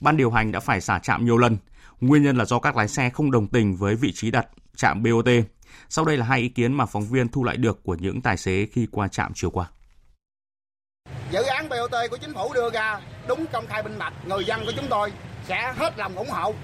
Ban 0.00 0.16
điều 0.16 0.30
hành 0.30 0.52
đã 0.52 0.60
phải 0.60 0.80
xả 0.80 0.98
trạm 0.98 1.24
nhiều 1.24 1.38
lần. 1.38 1.56
Nguyên 2.00 2.22
nhân 2.22 2.36
là 2.36 2.44
do 2.44 2.58
các 2.58 2.76
lái 2.76 2.88
xe 2.88 3.10
không 3.10 3.30
đồng 3.30 3.46
tình 3.46 3.76
với 3.76 3.94
vị 3.94 4.12
trí 4.14 4.30
đặt 4.30 4.46
trạm 4.76 5.02
BOT. 5.02 5.28
Sau 5.88 6.04
đây 6.04 6.16
là 6.16 6.26
hai 6.26 6.40
ý 6.40 6.48
kiến 6.48 6.72
mà 6.72 6.86
phóng 6.86 7.04
viên 7.04 7.28
thu 7.28 7.44
lại 7.44 7.56
được 7.56 7.82
của 7.84 7.94
những 7.94 8.20
tài 8.20 8.36
xế 8.36 8.66
khi 8.72 8.86
qua 8.92 9.08
trạm 9.08 9.32
chiều 9.34 9.50
qua. 9.50 9.66
Dự 11.30 11.42
án 11.42 11.68
BOT 11.68 11.94
của 12.10 12.16
chính 12.16 12.34
phủ 12.34 12.54
đưa 12.54 12.70
ra 12.70 13.00
đúng 13.28 13.46
công 13.52 13.66
khai 13.66 13.82
minh 13.82 13.98
bạch, 13.98 14.12
người 14.26 14.44
dân 14.44 14.64
của 14.66 14.72
chúng 14.76 14.86
tôi 14.88 15.12
sẽ 15.48 15.74
hết 15.76 15.98
lòng 15.98 16.14
ủng 16.14 16.30
hộ. 16.30 16.54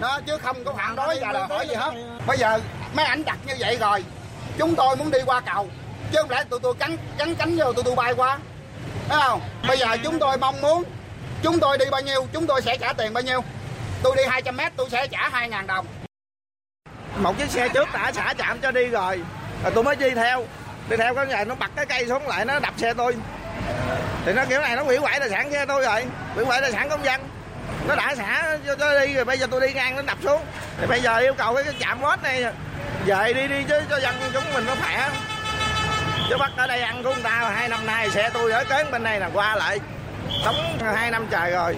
Đó, 0.00 0.20
chứ 0.26 0.38
không 0.42 0.64
có 0.64 0.72
phản 0.72 0.96
đối 0.96 1.20
và 1.20 1.32
đòi 1.32 1.48
hỏi 1.48 1.66
gì 1.68 1.74
hết. 1.74 2.18
Bây 2.26 2.38
giờ 2.38 2.60
mấy 2.96 3.04
ảnh 3.04 3.24
đặt 3.24 3.38
như 3.46 3.54
vậy 3.58 3.76
rồi, 3.80 4.04
chúng 4.58 4.74
tôi 4.76 4.96
muốn 4.96 5.10
đi 5.10 5.18
qua 5.26 5.40
cầu, 5.40 5.68
chứ 6.12 6.18
không 6.20 6.30
lẽ 6.30 6.44
tụi 6.50 6.60
tôi 6.60 6.74
cắn 6.74 6.96
cắn 7.18 7.34
cánh 7.34 7.56
vô 7.56 7.72
tụi 7.72 7.84
tôi 7.84 7.96
bay 7.96 8.14
qua. 8.14 8.38
Thấy 9.08 9.20
không? 9.22 9.40
Bây 9.68 9.78
giờ 9.78 9.96
chúng 10.04 10.18
tôi 10.18 10.38
mong 10.38 10.60
muốn 10.60 10.84
Chúng 11.42 11.60
tôi 11.60 11.78
đi 11.78 11.84
bao 11.90 12.00
nhiêu, 12.00 12.26
chúng 12.32 12.46
tôi 12.46 12.62
sẽ 12.62 12.76
trả 12.76 12.92
tiền 12.92 13.12
bao 13.12 13.22
nhiêu. 13.22 13.44
Tôi 14.02 14.16
đi 14.16 14.22
200 14.28 14.56
mét, 14.56 14.72
tôi 14.76 14.90
sẽ 14.90 15.06
trả 15.06 15.30
2.000 15.32 15.66
đồng. 15.66 15.86
Một 17.16 17.38
chiếc 17.38 17.50
xe 17.50 17.68
trước 17.68 17.88
đã 17.92 18.12
xả 18.12 18.34
chạm 18.38 18.58
cho 18.60 18.70
đi 18.70 18.86
rồi. 18.86 19.20
Rồi 19.62 19.72
tôi 19.74 19.84
mới 19.84 19.96
đi 19.96 20.10
theo. 20.10 20.44
Đi 20.88 20.96
theo 20.96 21.14
cái 21.14 21.26
này 21.26 21.44
nó 21.44 21.54
bật 21.54 21.70
cái 21.76 21.86
cây 21.86 22.08
xuống 22.08 22.26
lại 22.26 22.44
nó 22.44 22.58
đập 22.58 22.74
xe 22.76 22.94
tôi. 22.94 23.16
Thì 24.24 24.32
nó 24.32 24.44
kiểu 24.48 24.60
này 24.60 24.76
nó 24.76 24.82
hủy 24.82 24.96
hoại 24.96 25.20
tài 25.20 25.30
sản 25.30 25.52
xe 25.52 25.66
tôi 25.66 25.82
rồi. 25.82 26.04
Hủy 26.34 26.44
hoại 26.44 26.60
tài 26.60 26.72
sản 26.72 26.88
công 26.88 27.04
dân. 27.04 27.28
Nó 27.88 27.96
đã 27.96 28.14
xả 28.14 28.56
cho 28.66 28.74
tôi 28.74 29.06
đi 29.06 29.14
rồi 29.14 29.24
bây 29.24 29.38
giờ 29.38 29.46
tôi 29.50 29.60
đi 29.60 29.72
ngang 29.72 29.96
nó 29.96 30.02
đập 30.02 30.18
xuống. 30.22 30.42
Thì 30.80 30.86
bây 30.86 31.00
giờ 31.00 31.16
yêu 31.16 31.34
cầu 31.34 31.54
cái 31.54 31.64
chạm 31.78 32.00
bót 32.00 32.22
này 32.22 32.44
về 33.06 33.32
đi 33.32 33.48
đi 33.48 33.64
chứ 33.68 33.80
cho 33.90 34.00
dân 34.00 34.14
chúng 34.32 34.52
mình 34.54 34.66
nó 34.66 34.74
khỏe. 34.80 35.10
Chứ 36.28 36.36
bắt 36.38 36.52
ở 36.56 36.66
đây 36.66 36.80
ăn 36.80 37.02
của 37.02 37.14
người 37.14 37.22
ta 37.22 37.50
hai 37.54 37.68
năm 37.68 37.86
nay 37.86 38.10
xe 38.10 38.30
tôi 38.32 38.52
ở 38.52 38.64
kế 38.64 38.84
bên 38.84 39.02
này 39.02 39.20
là 39.20 39.30
qua 39.34 39.56
lại 39.56 39.80
sống 40.44 40.54
2 40.80 41.10
năm 41.10 41.26
trời 41.30 41.50
rồi. 41.50 41.76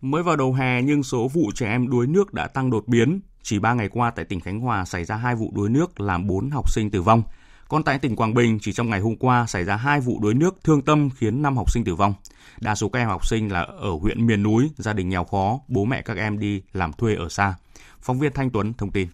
Mới 0.00 0.22
vào 0.22 0.36
đầu 0.36 0.52
hè 0.52 0.82
nhưng 0.82 1.02
số 1.02 1.28
vụ 1.28 1.50
trẻ 1.54 1.68
em 1.68 1.90
đuối 1.90 2.06
nước 2.06 2.34
đã 2.34 2.46
tăng 2.46 2.70
đột 2.70 2.88
biến. 2.88 3.20
Chỉ 3.42 3.58
3 3.58 3.74
ngày 3.74 3.88
qua 3.88 4.10
tại 4.10 4.24
tỉnh 4.24 4.40
Khánh 4.40 4.60
Hòa 4.60 4.84
xảy 4.84 5.04
ra 5.04 5.16
2 5.16 5.34
vụ 5.34 5.52
đuối 5.54 5.68
nước 5.68 6.00
làm 6.00 6.26
4 6.26 6.50
học 6.50 6.70
sinh 6.70 6.90
tử 6.90 7.02
vong. 7.02 7.22
Còn 7.68 7.82
tại 7.82 7.98
tỉnh 7.98 8.16
Quảng 8.16 8.34
Bình 8.34 8.58
chỉ 8.62 8.72
trong 8.72 8.90
ngày 8.90 9.00
hôm 9.00 9.16
qua 9.16 9.46
xảy 9.46 9.64
ra 9.64 9.76
2 9.76 10.00
vụ 10.00 10.18
đuối 10.22 10.34
nước 10.34 10.56
thương 10.64 10.82
tâm 10.82 11.10
khiến 11.16 11.42
5 11.42 11.56
học 11.56 11.70
sinh 11.70 11.84
tử 11.84 11.94
vong. 11.94 12.14
Đa 12.60 12.74
số 12.74 12.88
các 12.88 12.98
em 12.98 13.08
học 13.08 13.26
sinh 13.26 13.52
là 13.52 13.60
ở 13.62 13.90
huyện 13.90 14.26
miền 14.26 14.42
núi, 14.42 14.70
gia 14.76 14.92
đình 14.92 15.08
nghèo 15.08 15.24
khó, 15.24 15.60
bố 15.68 15.84
mẹ 15.84 16.02
các 16.02 16.16
em 16.16 16.38
đi 16.38 16.62
làm 16.72 16.92
thuê 16.92 17.14
ở 17.14 17.28
xa. 17.28 17.54
Phóng 18.00 18.18
viên 18.18 18.32
Thanh 18.32 18.50
Tuấn 18.50 18.72
thông 18.74 18.90
tin. 18.90 19.08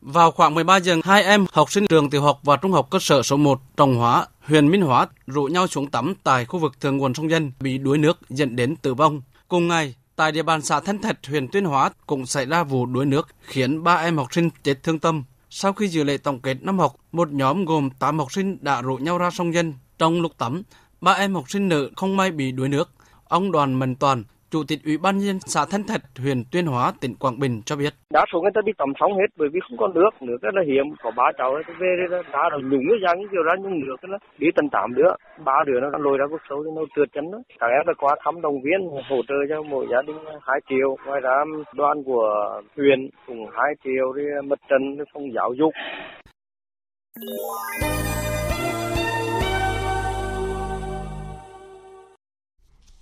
Vào 0.00 0.30
khoảng 0.30 0.54
13 0.54 0.76
giờ, 0.76 0.96
hai 1.04 1.22
em 1.22 1.46
học 1.52 1.72
sinh 1.72 1.86
trường 1.86 2.10
tiểu 2.10 2.22
học 2.22 2.40
và 2.42 2.56
trung 2.56 2.72
học 2.72 2.88
cơ 2.90 2.98
sở 3.00 3.22
số 3.22 3.36
1 3.36 3.60
Trọng 3.76 3.96
Hóa, 3.96 4.26
huyện 4.48 4.70
Minh 4.70 4.82
Hóa 4.82 5.06
rủ 5.26 5.44
nhau 5.44 5.66
xuống 5.66 5.90
tắm 5.90 6.14
tại 6.24 6.44
khu 6.44 6.58
vực 6.58 6.80
thượng 6.80 6.96
nguồn 6.96 7.14
sông 7.14 7.30
Dân 7.30 7.52
bị 7.60 7.78
đuối 7.78 7.98
nước 7.98 8.18
dẫn 8.30 8.56
đến 8.56 8.76
tử 8.76 8.94
vong. 8.94 9.22
Cùng 9.48 9.68
ngày, 9.68 9.94
tại 10.16 10.32
địa 10.32 10.42
bàn 10.42 10.62
xã 10.62 10.80
Thanh 10.80 10.98
Thạch, 10.98 11.26
huyện 11.26 11.48
Tuyên 11.48 11.64
Hóa 11.64 11.90
cũng 12.06 12.26
xảy 12.26 12.46
ra 12.46 12.64
vụ 12.64 12.86
đuối 12.86 13.06
nước 13.06 13.28
khiến 13.42 13.82
ba 13.82 13.94
em 13.94 14.16
học 14.16 14.32
sinh 14.32 14.50
chết 14.64 14.82
thương 14.82 14.98
tâm. 14.98 15.24
Sau 15.50 15.72
khi 15.72 15.88
dự 15.88 16.04
lễ 16.04 16.16
tổng 16.16 16.40
kết 16.40 16.56
năm 16.62 16.78
học, 16.78 16.96
một 17.12 17.32
nhóm 17.32 17.64
gồm 17.64 17.90
8 17.90 18.18
học 18.18 18.32
sinh 18.32 18.58
đã 18.60 18.82
rủ 18.82 18.96
nhau 18.96 19.18
ra 19.18 19.30
sông 19.30 19.54
Dân. 19.54 19.74
Trong 19.98 20.20
lúc 20.20 20.32
tắm, 20.38 20.62
ba 21.00 21.12
em 21.12 21.34
học 21.34 21.50
sinh 21.50 21.68
nữ 21.68 21.90
không 21.96 22.16
may 22.16 22.30
bị 22.30 22.52
đuối 22.52 22.68
nước. 22.68 22.90
Ông 23.24 23.52
Đoàn 23.52 23.78
Mần 23.78 23.94
Toàn, 23.94 24.24
Chủ 24.50 24.62
tịch 24.68 24.78
Ủy 24.84 24.98
ban 24.98 25.18
nhân 25.18 25.38
xã 25.40 25.60
Thanh 25.70 25.84
Thạch, 25.88 26.00
huyện 26.22 26.38
Tuyên 26.52 26.66
Hóa, 26.66 26.92
tỉnh 27.00 27.14
Quảng 27.20 27.38
Bình 27.38 27.62
cho 27.66 27.76
biết. 27.76 27.92
Đa 28.12 28.24
số 28.32 28.40
người 28.40 28.50
ta 28.54 28.60
đi 28.64 28.72
tắm 28.78 28.92
sóng 29.00 29.12
hết 29.12 29.30
bởi 29.36 29.48
vì 29.52 29.60
không 29.68 29.78
có 29.78 29.88
nước, 29.88 30.10
nước 30.20 30.38
rất 30.42 30.54
là 30.54 30.62
hiếm. 30.66 30.86
Có 31.02 31.10
ba 31.16 31.24
cháu 31.38 31.50
ấy, 31.54 31.62
về 31.80 31.90
đây 32.10 32.22
đã 32.32 32.42
rồi 32.50 32.62
nhúng 32.62 32.86
ra 32.88 32.96
dạng 33.04 33.28
kiểu 33.32 33.42
ra 33.42 33.52
nhưng 33.62 33.80
nước 33.80 33.96
nó 34.08 34.18
Đi 34.38 34.48
tận 34.56 34.68
tám 34.72 34.94
đứa, 34.94 35.10
ba 35.44 35.52
đứa 35.66 35.80
nó 35.80 35.98
lôi 35.98 36.18
ra 36.18 36.26
cuộc 36.30 36.40
sâu 36.48 36.62
nó 36.76 36.82
trượt 36.96 37.08
chân 37.14 37.30
đó. 37.32 37.38
Các 37.60 37.66
em 37.66 37.86
đã 37.86 37.92
qua 37.98 38.16
thăm 38.24 38.40
đồng 38.40 38.62
viên 38.62 38.80
hỗ 39.08 39.16
trợ 39.28 39.34
cho 39.48 39.62
mỗi 39.62 39.86
gia 39.90 40.02
đình 40.06 40.16
2 40.42 40.60
triệu. 40.68 40.96
Ngoài 41.06 41.20
ra 41.20 41.36
đoàn 41.74 42.04
của 42.04 42.60
huyện 42.76 43.10
cũng 43.26 43.46
2 43.52 43.74
triệu 43.84 44.12
đi 44.12 44.22
mất 44.44 44.58
trận 44.68 44.82
phòng 45.12 45.32
giáo 45.34 45.52
dục. 45.58 45.72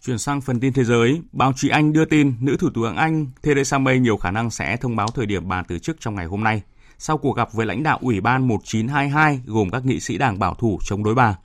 Chuyển 0.06 0.18
sang 0.18 0.40
phần 0.40 0.60
tin 0.60 0.72
thế 0.72 0.84
giới, 0.84 1.20
báo 1.32 1.52
chí 1.56 1.68
Anh 1.68 1.92
đưa 1.92 2.04
tin 2.04 2.34
nữ 2.40 2.56
thủ 2.60 2.68
tướng 2.74 2.96
Anh 2.96 3.26
Theresa 3.42 3.78
May 3.78 3.98
nhiều 3.98 4.16
khả 4.16 4.30
năng 4.30 4.50
sẽ 4.50 4.76
thông 4.76 4.96
báo 4.96 5.06
thời 5.14 5.26
điểm 5.26 5.48
bà 5.48 5.62
từ 5.68 5.78
chức 5.78 5.96
trong 6.00 6.14
ngày 6.14 6.26
hôm 6.26 6.44
nay, 6.44 6.62
sau 6.98 7.18
cuộc 7.18 7.36
gặp 7.36 7.52
với 7.52 7.66
lãnh 7.66 7.82
đạo 7.82 7.98
Ủy 8.02 8.20
ban 8.20 8.48
1922 8.48 9.40
gồm 9.46 9.70
các 9.70 9.86
nghị 9.86 10.00
sĩ 10.00 10.18
đảng 10.18 10.38
bảo 10.38 10.54
thủ 10.54 10.78
chống 10.84 11.04
đối 11.04 11.14
bà. 11.14 11.38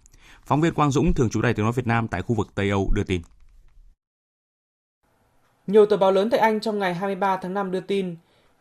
Phóng 0.46 0.62
viên 0.62 0.74
Quang 0.74 0.92
Dũng, 0.92 1.14
thường 1.14 1.30
trú 1.30 1.42
Đài 1.42 1.54
tiếng 1.54 1.66
nói 1.66 1.74
Việt 1.76 1.88
Nam 1.88 2.08
tại 2.08 2.22
khu 2.22 2.36
vực 2.36 2.48
Tây 2.56 2.70
Âu 2.70 2.92
đưa 2.94 3.04
tin. 3.04 3.22
Nhiều 5.68 5.86
tờ 5.86 5.98
báo 5.98 6.12
lớn 6.12 6.30
tại 6.30 6.40
Anh 6.40 6.60
trong 6.60 6.80
ngày 6.80 6.94
23 6.94 7.38
tháng 7.38 7.54
5 7.54 7.72
đưa 7.72 7.82
tin, 7.82 8.16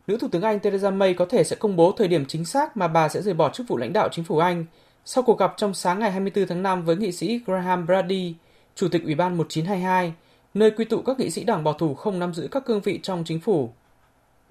nữ 0.07 0.17
thủ 0.21 0.27
tướng 0.27 0.41
Anh 0.41 0.59
Theresa 0.59 0.89
May 0.89 1.13
có 1.13 1.25
thể 1.25 1.43
sẽ 1.43 1.55
công 1.55 1.75
bố 1.75 1.91
thời 1.97 2.07
điểm 2.07 2.25
chính 2.25 2.45
xác 2.45 2.77
mà 2.77 2.87
bà 2.87 3.09
sẽ 3.09 3.21
rời 3.21 3.33
bỏ 3.33 3.49
chức 3.49 3.67
vụ 3.67 3.77
lãnh 3.77 3.93
đạo 3.93 4.09
chính 4.11 4.25
phủ 4.25 4.37
Anh 4.37 4.65
sau 5.05 5.23
cuộc 5.23 5.39
gặp 5.39 5.53
trong 5.57 5.73
sáng 5.73 5.99
ngày 5.99 6.11
24 6.11 6.47
tháng 6.47 6.63
5 6.63 6.85
với 6.85 6.95
nghị 6.95 7.11
sĩ 7.11 7.41
Graham 7.45 7.85
Brady, 7.85 8.35
Chủ 8.75 8.87
tịch 8.87 9.03
Ủy 9.03 9.15
ban 9.15 9.37
1922, 9.37 10.13
nơi 10.53 10.71
quy 10.71 10.85
tụ 10.85 11.01
các 11.01 11.19
nghị 11.19 11.29
sĩ 11.29 11.43
đảng 11.43 11.63
bảo 11.63 11.73
thủ 11.73 11.93
không 11.93 12.19
nắm 12.19 12.33
giữ 12.33 12.47
các 12.51 12.65
cương 12.65 12.81
vị 12.81 12.99
trong 13.03 13.23
chính 13.23 13.39
phủ. 13.39 13.69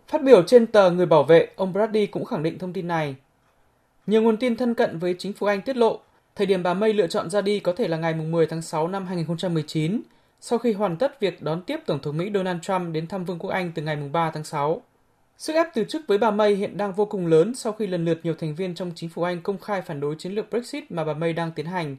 Phát 0.08 0.22
biểu 0.22 0.42
trên 0.42 0.66
tờ 0.66 0.90
Người 0.90 1.06
Bảo 1.06 1.22
vệ, 1.22 1.48
ông 1.56 1.72
Brady 1.72 2.06
cũng 2.06 2.24
khẳng 2.24 2.42
định 2.42 2.58
thông 2.58 2.72
tin 2.72 2.88
này. 2.88 3.14
Nhiều 4.06 4.22
nguồn 4.22 4.36
tin 4.36 4.56
thân 4.56 4.74
cận 4.74 4.98
với 4.98 5.14
chính 5.18 5.32
phủ 5.32 5.46
Anh 5.46 5.62
tiết 5.62 5.76
lộ, 5.76 6.00
thời 6.36 6.46
điểm 6.46 6.62
bà 6.62 6.74
May 6.74 6.92
lựa 6.92 7.06
chọn 7.06 7.30
ra 7.30 7.40
đi 7.40 7.60
có 7.60 7.72
thể 7.72 7.88
là 7.88 7.96
ngày 7.96 8.14
10 8.14 8.46
tháng 8.46 8.62
6 8.62 8.88
năm 8.88 9.06
2019, 9.06 10.02
sau 10.40 10.58
khi 10.58 10.72
hoàn 10.72 10.96
tất 10.96 11.20
việc 11.20 11.42
đón 11.42 11.62
tiếp 11.62 11.80
Tổng 11.86 11.98
thống 11.98 12.16
Mỹ 12.16 12.30
Donald 12.34 12.60
Trump 12.62 12.92
đến 12.92 13.06
thăm 13.06 13.24
Vương 13.24 13.38
quốc 13.38 13.50
Anh 13.50 13.72
từ 13.74 13.82
ngày 13.82 13.96
3 13.96 14.30
tháng 14.30 14.44
6. 14.44 14.82
Sức 15.38 15.52
ép 15.52 15.66
từ 15.74 15.84
chức 15.84 16.02
với 16.06 16.18
bà 16.18 16.30
May 16.30 16.54
hiện 16.54 16.76
đang 16.76 16.92
vô 16.92 17.04
cùng 17.04 17.26
lớn 17.26 17.54
sau 17.54 17.72
khi 17.72 17.86
lần 17.86 18.04
lượt 18.04 18.20
nhiều 18.22 18.34
thành 18.34 18.54
viên 18.54 18.74
trong 18.74 18.92
chính 18.94 19.10
phủ 19.10 19.22
Anh 19.22 19.42
công 19.42 19.58
khai 19.58 19.82
phản 19.82 20.00
đối 20.00 20.14
chiến 20.14 20.32
lược 20.32 20.50
Brexit 20.50 20.90
mà 20.90 21.04
bà 21.04 21.14
May 21.14 21.32
đang 21.32 21.52
tiến 21.52 21.66
hành. 21.66 21.96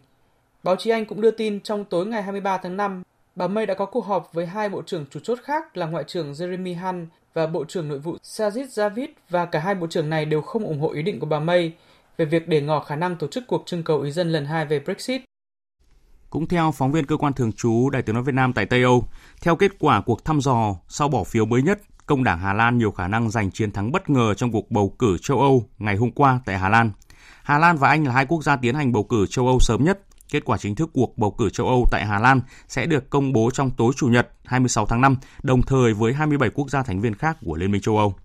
Báo 0.63 0.75
chí 0.75 0.89
Anh 0.89 1.05
cũng 1.05 1.21
đưa 1.21 1.31
tin 1.31 1.59
trong 1.59 1.85
tối 1.85 2.05
ngày 2.05 2.23
23 2.23 2.57
tháng 2.57 2.77
5, 2.77 3.03
bà 3.35 3.47
May 3.47 3.65
đã 3.65 3.73
có 3.73 3.85
cuộc 3.85 4.05
họp 4.05 4.33
với 4.33 4.45
hai 4.45 4.69
bộ 4.69 4.81
trưởng 4.81 5.05
chủ 5.11 5.19
chốt 5.23 5.39
khác 5.43 5.77
là 5.77 5.85
Ngoại 5.85 6.03
trưởng 6.07 6.31
Jeremy 6.31 6.79
Hunt 6.79 7.09
và 7.33 7.47
Bộ 7.47 7.65
trưởng 7.65 7.87
Nội 7.87 7.99
vụ 7.99 8.17
Sajid 8.23 8.65
Javid 8.65 9.07
và 9.29 9.45
cả 9.45 9.59
hai 9.59 9.75
bộ 9.75 9.87
trưởng 9.87 10.09
này 10.09 10.25
đều 10.25 10.41
không 10.41 10.63
ủng 10.63 10.79
hộ 10.79 10.91
ý 10.91 11.01
định 11.01 11.19
của 11.19 11.25
bà 11.25 11.39
May 11.39 11.73
về 12.17 12.25
việc 12.25 12.47
để 12.47 12.61
ngỏ 12.61 12.79
khả 12.79 12.95
năng 12.95 13.15
tổ 13.15 13.27
chức 13.27 13.43
cuộc 13.47 13.63
trưng 13.65 13.83
cầu 13.83 14.01
ý 14.01 14.11
dân 14.11 14.31
lần 14.31 14.45
hai 14.45 14.65
về 14.65 14.79
Brexit. 14.79 15.21
Cũng 16.29 16.47
theo 16.47 16.71
phóng 16.71 16.91
viên 16.91 17.05
cơ 17.05 17.17
quan 17.17 17.33
thường 17.33 17.51
trú 17.51 17.89
Đại 17.89 18.01
tiếng 18.01 18.15
nói 18.15 18.23
Việt 18.23 18.35
Nam 18.35 18.53
tại 18.53 18.65
Tây 18.65 18.83
Âu, 18.83 19.03
theo 19.41 19.55
kết 19.55 19.71
quả 19.79 20.01
cuộc 20.01 20.25
thăm 20.25 20.41
dò 20.41 20.75
sau 20.87 21.07
bỏ 21.07 21.23
phiếu 21.23 21.45
mới 21.45 21.61
nhất, 21.61 21.81
công 22.05 22.23
đảng 22.23 22.39
Hà 22.39 22.53
Lan 22.53 22.77
nhiều 22.77 22.91
khả 22.91 23.07
năng 23.07 23.29
giành 23.29 23.51
chiến 23.51 23.71
thắng 23.71 23.91
bất 23.91 24.09
ngờ 24.09 24.33
trong 24.33 24.51
cuộc 24.51 24.71
bầu 24.71 24.95
cử 24.99 25.17
châu 25.21 25.39
Âu 25.39 25.63
ngày 25.77 25.95
hôm 25.95 26.11
qua 26.11 26.39
tại 26.45 26.57
Hà 26.57 26.69
Lan. 26.69 26.91
Hà 27.43 27.57
Lan 27.57 27.77
và 27.77 27.89
Anh 27.89 28.07
là 28.07 28.13
hai 28.13 28.25
quốc 28.25 28.43
gia 28.43 28.55
tiến 28.55 28.75
hành 28.75 28.91
bầu 28.91 29.03
cử 29.03 29.25
châu 29.29 29.47
Âu 29.47 29.59
sớm 29.59 29.83
nhất. 29.83 29.99
Kết 30.31 30.45
quả 30.45 30.57
chính 30.57 30.75
thức 30.75 30.89
cuộc 30.93 31.17
bầu 31.17 31.31
cử 31.31 31.49
châu 31.49 31.67
Âu 31.67 31.87
tại 31.91 32.05
Hà 32.05 32.19
Lan 32.19 32.41
sẽ 32.67 32.85
được 32.85 33.09
công 33.09 33.33
bố 33.33 33.49
trong 33.53 33.71
tối 33.71 33.93
Chủ 33.95 34.07
nhật 34.07 34.29
26 34.45 34.85
tháng 34.85 35.01
5, 35.01 35.15
đồng 35.43 35.61
thời 35.61 35.93
với 35.93 36.13
27 36.13 36.49
quốc 36.49 36.69
gia 36.69 36.83
thành 36.83 37.01
viên 37.01 37.15
khác 37.15 37.37
của 37.45 37.55
Liên 37.55 37.71
minh 37.71 37.81
châu 37.81 37.97
Âu. 37.97 38.15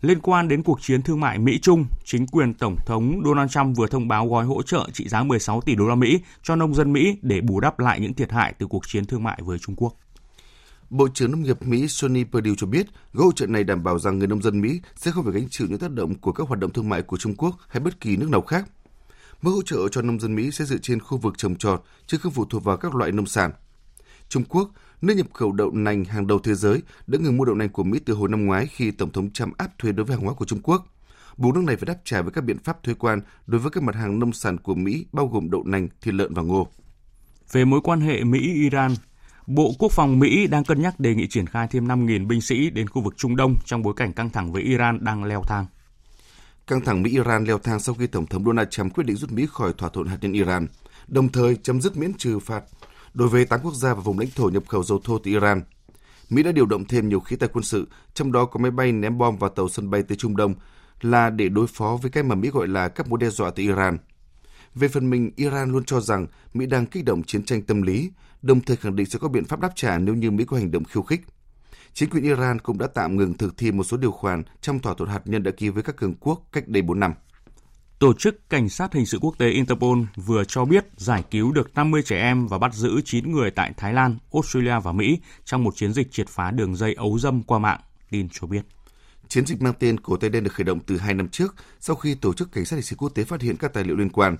Liên 0.00 0.20
quan 0.20 0.48
đến 0.48 0.62
cuộc 0.62 0.82
chiến 0.82 1.02
thương 1.02 1.20
mại 1.20 1.38
Mỹ-Trung, 1.38 1.86
chính 2.04 2.26
quyền 2.26 2.54
Tổng 2.54 2.76
thống 2.86 3.22
Donald 3.24 3.50
Trump 3.50 3.76
vừa 3.76 3.86
thông 3.86 4.08
báo 4.08 4.28
gói 4.28 4.44
hỗ 4.44 4.62
trợ 4.62 4.88
trị 4.92 5.08
giá 5.08 5.22
16 5.22 5.60
tỷ 5.60 5.74
đô 5.74 5.86
la 5.86 5.94
Mỹ 5.94 6.20
cho 6.42 6.56
nông 6.56 6.74
dân 6.74 6.92
Mỹ 6.92 7.18
để 7.22 7.40
bù 7.40 7.60
đắp 7.60 7.78
lại 7.78 8.00
những 8.00 8.14
thiệt 8.14 8.32
hại 8.32 8.54
từ 8.58 8.66
cuộc 8.66 8.88
chiến 8.88 9.04
thương 9.04 9.22
mại 9.22 9.38
với 9.42 9.58
Trung 9.58 9.76
Quốc. 9.76 9.96
Bộ 10.90 11.08
trưởng 11.14 11.30
Nông 11.30 11.42
nghiệp 11.42 11.62
Mỹ 11.62 11.88
Sonny 11.88 12.24
Perdue 12.24 12.54
cho 12.56 12.66
biết, 12.66 12.86
gói 13.12 13.24
hỗ 13.24 13.32
trợ 13.32 13.46
này 13.46 13.64
đảm 13.64 13.82
bảo 13.82 13.98
rằng 13.98 14.18
người 14.18 14.28
nông 14.28 14.42
dân 14.42 14.60
Mỹ 14.60 14.80
sẽ 14.96 15.10
không 15.10 15.24
phải 15.24 15.32
gánh 15.32 15.48
chịu 15.50 15.66
những 15.70 15.78
tác 15.78 15.90
động 15.90 16.14
của 16.14 16.32
các 16.32 16.48
hoạt 16.48 16.60
động 16.60 16.72
thương 16.72 16.88
mại 16.88 17.02
của 17.02 17.16
Trung 17.16 17.34
Quốc 17.34 17.56
hay 17.68 17.80
bất 17.80 18.00
kỳ 18.00 18.16
nước 18.16 18.30
nào 18.30 18.40
khác. 18.40 18.66
Mức 19.46 19.52
hỗ 19.52 19.62
trợ 19.62 19.88
cho 19.88 20.02
nông 20.02 20.20
dân 20.20 20.34
Mỹ 20.34 20.50
sẽ 20.50 20.64
dựa 20.64 20.78
trên 20.82 21.00
khu 21.00 21.18
vực 21.18 21.38
trồng 21.38 21.56
trọt, 21.56 21.82
chứ 22.06 22.18
không 22.18 22.32
phụ 22.32 22.44
thuộc 22.44 22.64
vào 22.64 22.76
các 22.76 22.94
loại 22.94 23.12
nông 23.12 23.26
sản. 23.26 23.50
Trung 24.28 24.44
Quốc, 24.48 24.70
nước 25.02 25.14
nhập 25.14 25.26
khẩu 25.34 25.52
đậu 25.52 25.70
nành 25.70 26.04
hàng 26.04 26.26
đầu 26.26 26.38
thế 26.38 26.54
giới, 26.54 26.82
đã 27.06 27.18
ngừng 27.18 27.36
mua 27.36 27.44
đậu 27.44 27.54
nành 27.54 27.68
của 27.68 27.84
Mỹ 27.84 27.98
từ 28.06 28.14
hồi 28.14 28.28
năm 28.28 28.46
ngoái 28.46 28.66
khi 28.66 28.90
Tổng 28.90 29.12
thống 29.12 29.30
Trump 29.30 29.56
áp 29.56 29.78
thuế 29.78 29.92
đối 29.92 30.06
với 30.06 30.16
hàng 30.16 30.24
hóa 30.24 30.34
của 30.34 30.44
Trung 30.44 30.60
Quốc. 30.62 30.86
Buộc 31.36 31.54
nước 31.54 31.64
này 31.64 31.76
phải 31.76 31.86
đáp 31.86 31.96
trả 32.04 32.22
với 32.22 32.32
các 32.32 32.44
biện 32.44 32.58
pháp 32.58 32.82
thuế 32.82 32.94
quan 32.94 33.20
đối 33.46 33.60
với 33.60 33.70
các 33.70 33.82
mặt 33.82 33.94
hàng 33.94 34.18
nông 34.18 34.32
sản 34.32 34.58
của 34.58 34.74
Mỹ 34.74 35.06
bao 35.12 35.26
gồm 35.26 35.50
đậu 35.50 35.64
nành, 35.64 35.88
thịt 36.00 36.14
lợn 36.14 36.34
và 36.34 36.42
ngô. 36.42 36.68
Về 37.52 37.64
mối 37.64 37.80
quan 37.84 38.00
hệ 38.00 38.24
Mỹ-Iran, 38.24 38.94
Bộ 39.46 39.72
Quốc 39.78 39.92
phòng 39.92 40.18
Mỹ 40.18 40.46
đang 40.46 40.64
cân 40.64 40.82
nhắc 40.82 41.00
đề 41.00 41.14
nghị 41.14 41.28
triển 41.28 41.46
khai 41.46 41.68
thêm 41.70 41.88
5.000 41.88 42.26
binh 42.26 42.40
sĩ 42.40 42.70
đến 42.70 42.88
khu 42.88 43.02
vực 43.02 43.14
Trung 43.16 43.36
Đông 43.36 43.54
trong 43.64 43.82
bối 43.82 43.94
cảnh 43.96 44.12
căng 44.12 44.30
thẳng 44.30 44.52
với 44.52 44.62
Iran 44.62 45.04
đang 45.04 45.24
leo 45.24 45.42
thang. 45.42 45.66
Căng 46.66 46.80
thẳng 46.80 47.02
Mỹ-Iran 47.02 47.44
leo 47.44 47.58
thang 47.58 47.80
sau 47.80 47.94
khi 47.94 48.06
Tổng 48.06 48.26
thống 48.26 48.44
Donald 48.44 48.68
Trump 48.70 48.94
quyết 48.94 49.04
định 49.04 49.16
rút 49.16 49.32
Mỹ 49.32 49.46
khỏi 49.50 49.72
thỏa 49.78 49.88
thuận 49.88 50.06
hạt 50.06 50.18
nhân 50.20 50.32
Iran, 50.32 50.66
đồng 51.08 51.28
thời 51.28 51.56
chấm 51.56 51.80
dứt 51.80 51.96
miễn 51.96 52.14
trừ 52.14 52.38
phạt 52.38 52.64
đối 53.14 53.28
với 53.28 53.44
8 53.44 53.60
quốc 53.62 53.74
gia 53.74 53.94
và 53.94 54.00
vùng 54.00 54.18
lãnh 54.18 54.28
thổ 54.30 54.48
nhập 54.48 54.62
khẩu 54.68 54.82
dầu 54.82 55.00
thô 55.04 55.18
từ 55.18 55.30
Iran. 55.30 55.62
Mỹ 56.30 56.42
đã 56.42 56.52
điều 56.52 56.66
động 56.66 56.84
thêm 56.84 57.08
nhiều 57.08 57.20
khí 57.20 57.36
tài 57.36 57.48
quân 57.52 57.64
sự, 57.64 57.88
trong 58.14 58.32
đó 58.32 58.44
có 58.44 58.60
máy 58.60 58.70
bay 58.70 58.92
ném 58.92 59.18
bom 59.18 59.36
vào 59.38 59.50
tàu 59.50 59.68
sân 59.68 59.90
bay 59.90 60.02
tới 60.02 60.16
Trung 60.16 60.36
Đông, 60.36 60.54
là 61.00 61.30
để 61.30 61.48
đối 61.48 61.66
phó 61.66 61.98
với 62.02 62.10
cái 62.10 62.22
mà 62.22 62.34
Mỹ 62.34 62.50
gọi 62.50 62.68
là 62.68 62.88
các 62.88 63.08
mối 63.08 63.18
đe 63.22 63.30
dọa 63.30 63.50
từ 63.50 63.62
Iran. 63.62 63.98
Về 64.74 64.88
phần 64.88 65.10
mình, 65.10 65.30
Iran 65.36 65.72
luôn 65.72 65.84
cho 65.84 66.00
rằng 66.00 66.26
Mỹ 66.54 66.66
đang 66.66 66.86
kích 66.86 67.04
động 67.04 67.22
chiến 67.22 67.44
tranh 67.44 67.62
tâm 67.62 67.82
lý, 67.82 68.10
đồng 68.42 68.60
thời 68.60 68.76
khẳng 68.76 68.96
định 68.96 69.06
sẽ 69.06 69.18
có 69.18 69.28
biện 69.28 69.44
pháp 69.44 69.60
đáp 69.60 69.70
trả 69.74 69.98
nếu 69.98 70.14
như 70.14 70.30
Mỹ 70.30 70.44
có 70.44 70.56
hành 70.56 70.70
động 70.70 70.84
khiêu 70.84 71.02
khích. 71.02 71.20
Chính 71.96 72.10
quyền 72.10 72.24
Iran 72.24 72.58
cũng 72.58 72.78
đã 72.78 72.86
tạm 72.86 73.16
ngừng 73.16 73.34
thực 73.34 73.56
thi 73.56 73.72
một 73.72 73.84
số 73.84 73.96
điều 73.96 74.10
khoản 74.10 74.42
trong 74.60 74.78
thỏa 74.78 74.94
thuận 74.94 75.10
hạt 75.10 75.20
nhân 75.24 75.42
đã 75.42 75.50
ký 75.50 75.68
với 75.68 75.82
các 75.82 75.96
cường 75.96 76.14
quốc 76.20 76.42
cách 76.52 76.68
đây 76.68 76.82
4 76.82 77.00
năm. 77.00 77.14
Tổ 77.98 78.12
chức 78.12 78.50
Cảnh 78.50 78.68
sát 78.68 78.92
Hình 78.92 79.06
sự 79.06 79.18
Quốc 79.20 79.38
tế 79.38 79.50
Interpol 79.50 79.98
vừa 80.16 80.44
cho 80.44 80.64
biết 80.64 80.84
giải 80.96 81.24
cứu 81.30 81.52
được 81.52 81.74
50 81.74 82.02
trẻ 82.02 82.18
em 82.18 82.46
và 82.46 82.58
bắt 82.58 82.74
giữ 82.74 83.00
9 83.04 83.32
người 83.32 83.50
tại 83.50 83.72
Thái 83.76 83.92
Lan, 83.92 84.18
Australia 84.32 84.80
và 84.80 84.92
Mỹ 84.92 85.20
trong 85.44 85.64
một 85.64 85.76
chiến 85.76 85.92
dịch 85.92 86.12
triệt 86.12 86.28
phá 86.28 86.50
đường 86.50 86.76
dây 86.76 86.94
ấu 86.94 87.18
dâm 87.18 87.42
qua 87.42 87.58
mạng, 87.58 87.80
tin 88.10 88.28
cho 88.32 88.46
biết. 88.46 88.62
Chiến 89.28 89.46
dịch 89.46 89.62
mang 89.62 89.74
tên 89.78 90.00
Cổ 90.00 90.16
tay 90.16 90.30
đen 90.30 90.44
được 90.44 90.52
khởi 90.52 90.64
động 90.64 90.80
từ 90.86 90.96
hai 90.96 91.14
năm 91.14 91.28
trước 91.28 91.54
sau 91.80 91.96
khi 91.96 92.14
Tổ 92.14 92.32
chức 92.32 92.52
Cảnh 92.52 92.64
sát 92.64 92.76
Hình 92.76 92.84
sự 92.84 92.96
Quốc 92.96 93.08
tế 93.14 93.24
phát 93.24 93.42
hiện 93.42 93.56
các 93.56 93.72
tài 93.72 93.84
liệu 93.84 93.96
liên 93.96 94.10
quan. 94.10 94.36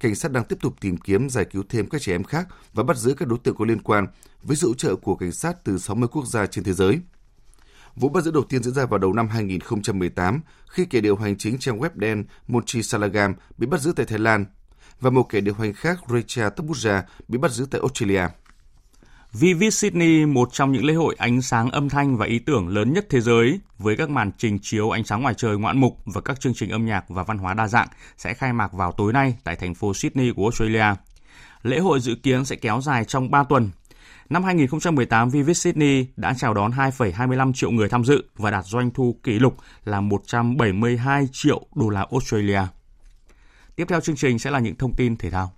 Cảnh 0.00 0.14
sát 0.14 0.32
đang 0.32 0.44
tiếp 0.44 0.58
tục 0.60 0.74
tìm 0.80 0.96
kiếm, 0.96 1.30
giải 1.30 1.44
cứu 1.44 1.62
thêm 1.68 1.88
các 1.88 2.02
trẻ 2.02 2.14
em 2.14 2.24
khác 2.24 2.48
và 2.72 2.82
bắt 2.82 2.96
giữ 2.96 3.14
các 3.14 3.28
đối 3.28 3.38
tượng 3.38 3.56
có 3.56 3.64
liên 3.64 3.82
quan 3.82 4.06
với 4.42 4.56
sự 4.56 4.68
hỗ 4.68 4.74
trợ 4.74 4.96
của 4.96 5.16
cảnh 5.16 5.32
sát 5.32 5.64
từ 5.64 5.78
60 5.78 6.08
quốc 6.12 6.26
gia 6.26 6.46
trên 6.46 6.64
thế 6.64 6.72
giới. 6.72 7.00
Vụ 7.96 8.08
bắt 8.08 8.24
giữ 8.24 8.30
đầu 8.30 8.44
tiên 8.48 8.62
diễn 8.62 8.74
ra 8.74 8.86
vào 8.86 8.98
đầu 8.98 9.12
năm 9.12 9.28
2018 9.28 10.40
khi 10.70 10.84
kẻ 10.84 11.00
điều 11.00 11.16
hành 11.16 11.38
chính 11.38 11.58
trang 11.58 11.78
web 11.78 11.90
đen 11.94 12.24
Monchi 12.48 12.82
Salagam 12.82 13.34
bị 13.58 13.66
bắt 13.66 13.80
giữ 13.80 13.92
tại 13.96 14.06
Thái 14.06 14.18
Lan 14.18 14.44
và 15.00 15.10
một 15.10 15.22
kẻ 15.22 15.40
điều 15.40 15.54
hành 15.54 15.72
khác 15.72 15.98
Recha 16.08 16.48
Tabuja 16.48 17.02
bị 17.28 17.38
bắt 17.38 17.50
giữ 17.50 17.66
tại 17.70 17.80
Australia. 17.80 18.26
Vivid 19.32 19.74
Sydney, 19.74 20.26
một 20.26 20.48
trong 20.52 20.72
những 20.72 20.84
lễ 20.84 20.94
hội 20.94 21.14
ánh 21.18 21.42
sáng 21.42 21.70
âm 21.70 21.88
thanh 21.88 22.16
và 22.16 22.26
ý 22.26 22.38
tưởng 22.38 22.68
lớn 22.68 22.92
nhất 22.92 23.06
thế 23.10 23.20
giới, 23.20 23.60
với 23.78 23.96
các 23.96 24.10
màn 24.10 24.30
trình 24.38 24.58
chiếu 24.62 24.90
ánh 24.90 25.04
sáng 25.04 25.22
ngoài 25.22 25.34
trời 25.34 25.58
ngoạn 25.58 25.80
mục 25.80 25.98
và 26.04 26.20
các 26.20 26.40
chương 26.40 26.54
trình 26.54 26.70
âm 26.70 26.86
nhạc 26.86 27.04
và 27.08 27.22
văn 27.22 27.38
hóa 27.38 27.54
đa 27.54 27.68
dạng, 27.68 27.88
sẽ 28.16 28.34
khai 28.34 28.52
mạc 28.52 28.72
vào 28.72 28.92
tối 28.92 29.12
nay 29.12 29.36
tại 29.44 29.56
thành 29.56 29.74
phố 29.74 29.94
Sydney 29.94 30.32
của 30.36 30.42
Australia. 30.42 30.84
Lễ 31.62 31.78
hội 31.78 32.00
dự 32.00 32.14
kiến 32.14 32.44
sẽ 32.44 32.56
kéo 32.56 32.80
dài 32.80 33.04
trong 33.04 33.30
3 33.30 33.44
tuần. 33.44 33.70
Năm 34.30 34.44
2018, 34.44 35.30
Vivid 35.30 35.58
Sydney 35.58 36.06
đã 36.16 36.34
chào 36.38 36.54
đón 36.54 36.70
2,25 36.70 37.52
triệu 37.52 37.70
người 37.70 37.88
tham 37.88 38.04
dự 38.04 38.24
và 38.36 38.50
đạt 38.50 38.64
doanh 38.64 38.90
thu 38.90 39.16
kỷ 39.22 39.38
lục 39.38 39.56
là 39.84 40.00
172 40.00 41.28
triệu 41.32 41.66
đô 41.74 41.88
la 41.88 42.06
Australia. 42.10 42.62
Tiếp 43.76 43.84
theo 43.88 44.00
chương 44.00 44.16
trình 44.16 44.38
sẽ 44.38 44.50
là 44.50 44.58
những 44.58 44.76
thông 44.76 44.94
tin 44.94 45.16
thể 45.16 45.30
thao. 45.30 45.52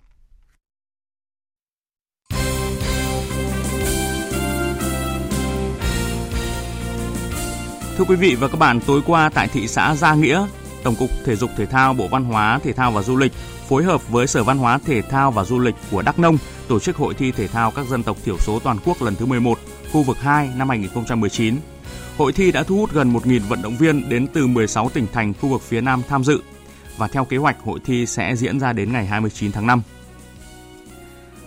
Thưa 7.97 8.03
quý 8.03 8.15
vị 8.15 8.35
và 8.35 8.47
các 8.47 8.57
bạn, 8.57 8.79
tối 8.87 9.01
qua 9.05 9.29
tại 9.33 9.47
thị 9.47 9.67
xã 9.67 9.95
Gia 9.95 10.13
Nghĩa, 10.15 10.47
Tổng 10.83 10.95
cục 10.95 11.09
Thể 11.25 11.35
dục 11.35 11.49
Thể 11.57 11.65
thao 11.65 11.93
Bộ 11.93 12.07
Văn 12.07 12.23
hóa, 12.23 12.59
Thể 12.63 12.73
thao 12.73 12.91
và 12.91 13.01
Du 13.01 13.17
lịch 13.17 13.31
phối 13.69 13.83
hợp 13.83 14.09
với 14.09 14.27
Sở 14.27 14.43
Văn 14.43 14.57
hóa 14.57 14.79
Thể 14.85 15.01
thao 15.01 15.31
và 15.31 15.43
Du 15.43 15.59
lịch 15.59 15.75
của 15.91 16.01
Đắk 16.01 16.19
Nông 16.19 16.37
tổ 16.67 16.79
chức 16.79 16.95
hội 16.95 17.13
thi 17.13 17.31
thể 17.31 17.47
thao 17.47 17.71
các 17.71 17.87
dân 17.87 18.03
tộc 18.03 18.17
thiểu 18.25 18.37
số 18.37 18.59
toàn 18.59 18.77
quốc 18.85 19.01
lần 19.01 19.15
thứ 19.15 19.25
11, 19.25 19.59
khu 19.91 20.03
vực 20.03 20.17
2 20.19 20.49
năm 20.57 20.69
2019. 20.69 21.55
Hội 22.17 22.33
thi 22.33 22.51
đã 22.51 22.63
thu 22.63 22.77
hút 22.77 22.93
gần 22.93 23.13
1.000 23.13 23.39
vận 23.49 23.61
động 23.61 23.77
viên 23.77 24.09
đến 24.09 24.27
từ 24.33 24.47
16 24.47 24.89
tỉnh 24.89 25.07
thành 25.13 25.33
khu 25.41 25.49
vực 25.49 25.61
phía 25.61 25.81
Nam 25.81 26.01
tham 26.07 26.23
dự 26.23 26.41
và 26.97 27.07
theo 27.07 27.25
kế 27.25 27.37
hoạch 27.37 27.57
hội 27.63 27.79
thi 27.85 28.05
sẽ 28.05 28.35
diễn 28.35 28.59
ra 28.59 28.73
đến 28.73 28.93
ngày 28.93 29.05
29 29.05 29.51
tháng 29.51 29.67
5. 29.67 29.81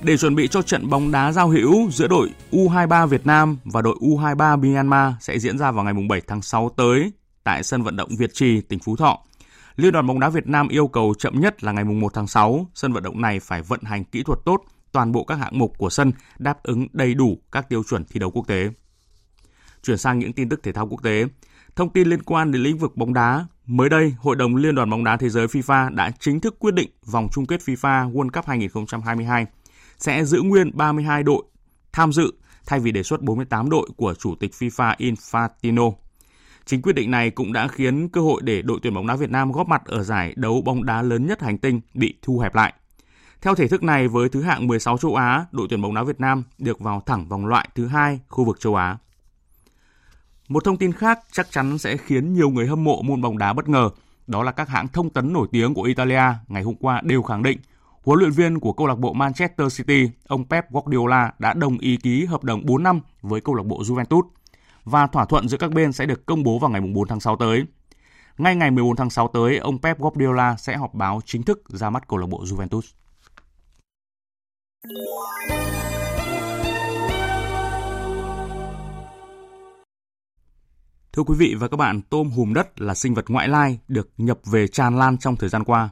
Để 0.07 0.17
chuẩn 0.17 0.35
bị 0.35 0.49
cho 0.49 0.63
trận 0.63 0.91
bóng 0.91 1.11
đá 1.11 1.33
giao 1.33 1.49
hữu 1.49 1.91
giữa 1.91 2.07
đội 2.07 2.31
U23 2.51 3.07
Việt 3.07 3.27
Nam 3.27 3.57
và 3.65 3.83
đội 3.83 3.97
U23 4.01 4.61
Myanmar 4.61 5.13
sẽ 5.21 5.39
diễn 5.39 5.59
ra 5.59 5.71
vào 5.71 5.85
ngày 5.85 5.95
7 6.09 6.21
tháng 6.27 6.43
6 6.43 6.71
tới 6.77 7.13
tại 7.45 7.63
sân 7.63 7.83
vận 7.83 7.97
động 7.97 8.09
Việt 8.19 8.35
Trì, 8.35 8.61
tỉnh 8.61 8.79
Phú 8.79 8.97
Thọ. 8.97 9.19
Liên 9.77 9.93
đoàn 9.93 10.07
bóng 10.07 10.21
đá 10.21 10.29
Việt 10.29 10.47
Nam 10.47 10.69
yêu 10.69 10.89
cầu 10.89 11.15
chậm 11.19 11.41
nhất 11.41 11.65
là 11.65 11.73
ngày 11.73 11.85
1 11.85 12.15
tháng 12.15 12.27
6, 12.27 12.67
sân 12.75 12.93
vận 12.93 13.03
động 13.03 13.21
này 13.21 13.41
phải 13.41 13.63
vận 13.63 13.81
hành 13.83 14.05
kỹ 14.05 14.23
thuật 14.23 14.39
tốt, 14.45 14.63
toàn 14.93 15.13
bộ 15.13 15.25
các 15.25 15.35
hạng 15.35 15.59
mục 15.59 15.79
của 15.79 15.91
sân 15.91 16.13
đáp 16.39 16.63
ứng 16.63 16.87
đầy 16.93 17.15
đủ 17.15 17.39
các 17.53 17.69
tiêu 17.69 17.83
chuẩn 17.89 18.05
thi 18.05 18.21
đấu 18.21 18.31
quốc 18.31 18.47
tế. 18.49 18.69
Chuyển 19.83 19.99
sang 19.99 20.19
những 20.19 20.33
tin 20.33 20.49
tức 20.49 20.63
thể 20.63 20.73
thao 20.73 20.87
quốc 20.87 21.03
tế. 21.03 21.25
Thông 21.77 21.93
tin 21.93 22.09
liên 22.09 22.23
quan 22.23 22.53
đến 22.53 22.63
lĩnh 22.63 22.79
vực 22.79 22.97
bóng 22.97 23.15
đá, 23.15 23.47
mới 23.67 23.89
đây, 23.89 24.15
Hội 24.19 24.37
đồng 24.37 24.57
Liên 24.57 24.75
đoàn 24.75 24.91
bóng 24.91 25.05
đá 25.05 25.17
thế 25.17 25.29
giới 25.29 25.47
FIFA 25.47 25.95
đã 25.95 26.11
chính 26.21 26.41
thức 26.41 26.57
quyết 26.59 26.75
định 26.75 26.91
vòng 27.07 27.29
chung 27.33 27.47
kết 27.47 27.61
FIFA 27.61 28.13
World 28.13 28.31
Cup 28.31 28.47
2022 28.47 29.47
sẽ 29.99 30.25
giữ 30.25 30.43
nguyên 30.43 30.77
32 30.77 31.23
đội 31.23 31.43
tham 31.93 32.13
dự 32.13 32.33
thay 32.67 32.81
vì 32.81 32.93
đề 32.93 33.03
xuất 33.03 33.23
48 33.23 33.71
đội 33.71 33.89
của 33.97 34.15
Chủ 34.15 34.35
tịch 34.35 34.53
FIFA 34.59 34.97
Infantino. 34.97 35.93
Chính 36.65 36.83
quyết 36.83 36.93
định 36.93 37.11
này 37.11 37.31
cũng 37.31 37.53
đã 37.53 37.69
khiến 37.69 38.09
cơ 38.09 38.21
hội 38.21 38.43
để 38.45 38.63
đội 38.63 38.79
tuyển 38.83 38.95
bóng 38.95 39.07
đá 39.07 39.17
Việt 39.17 39.31
Nam 39.31 39.53
góp 39.53 39.69
mặt 39.69 39.83
ở 39.85 40.03
giải 40.03 40.35
đấu 40.37 40.63
bóng 40.65 40.85
đá 40.85 41.03
lớn 41.03 41.27
nhất 41.27 41.43
hành 41.43 41.59
tinh 41.59 41.81
bị 41.95 42.15
thu 42.23 42.39
hẹp 42.39 42.55
lại. 42.55 42.75
Theo 43.43 43.55
thể 43.55 43.69
thức 43.69 43.83
này, 43.83 44.09
với 44.09 44.29
thứ 44.29 44.43
hạng 44.43 44.67
16 44.67 44.99
châu 44.99 45.15
Á, 45.15 45.47
đội 45.53 45.67
tuyển 45.71 45.83
bóng 45.83 45.95
đá 45.95 46.03
Việt 46.03 46.21
Nam 46.21 46.43
được 46.59 46.81
vào 46.81 47.03
thẳng 47.07 47.29
vòng 47.29 47.47
loại 47.47 47.69
thứ 47.75 47.87
hai 47.87 48.21
khu 48.29 48.45
vực 48.45 48.61
châu 48.61 48.75
Á. 48.75 48.97
Một 50.49 50.65
thông 50.65 50.77
tin 50.77 50.93
khác 50.93 51.19
chắc 51.33 51.51
chắn 51.51 51.79
sẽ 51.79 51.97
khiến 51.97 52.35
nhiều 52.35 52.51
người 52.51 52.67
hâm 52.67 52.85
mộ 52.85 53.03
môn 53.03 53.21
bóng 53.21 53.39
đá 53.39 53.53
bất 53.53 53.69
ngờ, 53.69 53.91
đó 54.27 54.43
là 54.43 54.53
các 54.53 54.69
hãng 54.69 54.89
thông 54.89 55.11
tấn 55.11 55.33
nổi 55.33 55.49
tiếng 55.53 55.75
của 55.75 55.83
Italia 55.83 56.23
ngày 56.49 56.63
hôm 56.63 56.75
qua 56.75 57.01
đều 57.05 57.23
khẳng 57.23 57.43
định 57.43 57.59
huấn 58.07 58.19
luyện 58.19 58.31
viên 58.31 58.61
của 58.61 58.73
câu 58.73 58.87
lạc 58.87 58.99
bộ 58.99 59.13
Manchester 59.13 59.77
City, 59.77 60.11
ông 60.27 60.49
Pep 60.49 60.71
Guardiola 60.71 61.33
đã 61.39 61.55
đồng 61.55 61.79
ý 61.79 61.97
ký 61.97 62.25
hợp 62.25 62.45
đồng 62.45 62.67
4 62.67 62.83
năm 62.83 63.01
với 63.23 63.41
câu 63.41 63.55
lạc 63.55 63.67
bộ 63.67 63.83
Juventus 63.83 64.23
và 64.85 65.07
thỏa 65.07 65.25
thuận 65.25 65.49
giữa 65.49 65.57
các 65.57 65.73
bên 65.73 65.93
sẽ 65.93 66.07
được 66.07 66.27
công 66.27 66.43
bố 66.43 66.59
vào 66.59 66.71
ngày 66.71 66.81
4 66.81 67.09
tháng 67.09 67.21
6 67.21 67.37
tới. 67.37 67.65
Ngay 68.39 68.57
ngày 68.57 68.71
14 68.71 68.97
tháng 68.97 69.11
6 69.11 69.29
tới, 69.29 69.59
ông 69.59 69.79
Pep 69.83 69.99
Guardiola 69.99 70.57
sẽ 70.57 70.77
họp 70.77 70.95
báo 70.95 71.21
chính 71.25 71.43
thức 71.43 71.63
ra 71.69 71.91
mắt 71.91 72.09
câu 72.09 72.19
lạc 72.19 72.27
bộ 72.27 72.45
Juventus. 72.45 72.81
Thưa 81.13 81.23
quý 81.23 81.35
vị 81.39 81.55
và 81.59 81.69
các 81.69 81.77
bạn, 81.77 82.03
tôm 82.03 82.31
hùm 82.31 82.55
đất 82.55 82.81
là 82.81 82.95
sinh 82.95 83.15
vật 83.15 83.25
ngoại 83.29 83.49
lai 83.49 83.79
được 83.89 84.09
nhập 84.17 84.39
về 84.45 84.69
tràn 84.69 84.99
lan 84.99 85.19
trong 85.19 85.37
thời 85.37 85.49
gian 85.49 85.65
qua. 85.65 85.91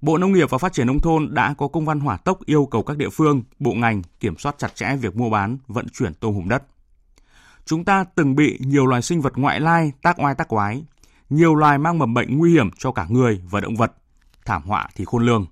Bộ 0.00 0.18
Nông 0.18 0.32
nghiệp 0.32 0.50
và 0.50 0.58
Phát 0.58 0.72
triển 0.72 0.86
Nông 0.86 1.00
thôn 1.00 1.34
đã 1.34 1.54
có 1.58 1.68
công 1.68 1.84
văn 1.84 2.00
hỏa 2.00 2.16
tốc 2.16 2.38
yêu 2.44 2.66
cầu 2.66 2.82
các 2.82 2.96
địa 2.96 3.08
phương, 3.12 3.42
bộ 3.58 3.72
ngành 3.74 4.02
kiểm 4.20 4.38
soát 4.38 4.54
chặt 4.58 4.74
chẽ 4.74 4.96
việc 4.96 5.16
mua 5.16 5.30
bán, 5.30 5.58
vận 5.66 5.86
chuyển 5.88 6.14
tôm 6.14 6.34
hùm 6.34 6.48
đất. 6.48 6.62
Chúng 7.64 7.84
ta 7.84 8.04
từng 8.14 8.36
bị 8.36 8.58
nhiều 8.60 8.86
loài 8.86 9.02
sinh 9.02 9.20
vật 9.20 9.32
ngoại 9.36 9.60
lai 9.60 9.92
tác 10.02 10.18
oai 10.18 10.34
tác 10.34 10.48
quái, 10.48 10.84
nhiều 11.30 11.54
loài 11.54 11.78
mang 11.78 11.98
mầm 11.98 12.14
bệnh 12.14 12.38
nguy 12.38 12.52
hiểm 12.52 12.70
cho 12.78 12.92
cả 12.92 13.06
người 13.08 13.42
và 13.50 13.60
động 13.60 13.76
vật, 13.76 13.92
thảm 14.44 14.62
họa 14.62 14.88
thì 14.94 15.04
khôn 15.04 15.26
lường. 15.26 15.46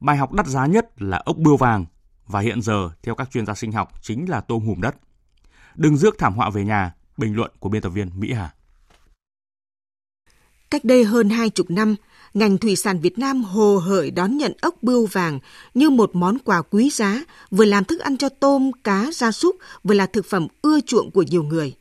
Bài 0.00 0.16
học 0.16 0.32
đắt 0.32 0.46
giá 0.46 0.66
nhất 0.66 1.02
là 1.02 1.22
ốc 1.24 1.36
bươu 1.36 1.56
vàng 1.56 1.86
và 2.26 2.40
hiện 2.40 2.62
giờ 2.62 2.90
theo 3.02 3.14
các 3.14 3.30
chuyên 3.30 3.46
gia 3.46 3.54
sinh 3.54 3.72
học 3.72 4.02
chính 4.02 4.28
là 4.28 4.40
tôm 4.40 4.66
hùm 4.66 4.80
đất. 4.80 4.96
Đừng 5.74 5.96
rước 5.96 6.14
thảm 6.18 6.34
họa 6.34 6.50
về 6.50 6.64
nhà, 6.64 6.94
bình 7.16 7.36
luận 7.36 7.50
của 7.58 7.68
biên 7.68 7.82
tập 7.82 7.88
viên 7.88 8.10
Mỹ 8.20 8.32
Hà. 8.32 8.54
Cách 10.70 10.84
đây 10.84 11.04
hơn 11.04 11.30
hai 11.30 11.50
chục 11.50 11.70
năm, 11.70 11.96
ngành 12.34 12.58
thủy 12.58 12.76
sản 12.76 13.00
Việt 13.00 13.18
Nam 13.18 13.44
hồ 13.44 13.78
hởi 13.78 14.10
đón 14.10 14.36
nhận 14.36 14.52
ốc 14.60 14.82
bươu 14.82 15.06
vàng 15.06 15.38
như 15.74 15.90
một 15.90 16.10
món 16.14 16.38
quà 16.38 16.62
quý 16.62 16.90
giá, 16.90 17.24
vừa 17.50 17.64
làm 17.64 17.84
thức 17.84 18.00
ăn 18.00 18.16
cho 18.16 18.28
tôm, 18.28 18.70
cá, 18.84 19.10
gia 19.12 19.32
súc, 19.32 19.56
vừa 19.84 19.94
là 19.94 20.06
thực 20.06 20.26
phẩm 20.26 20.46
ưa 20.62 20.80
chuộng 20.80 21.10
của 21.10 21.22
nhiều 21.22 21.42
người. 21.42 21.74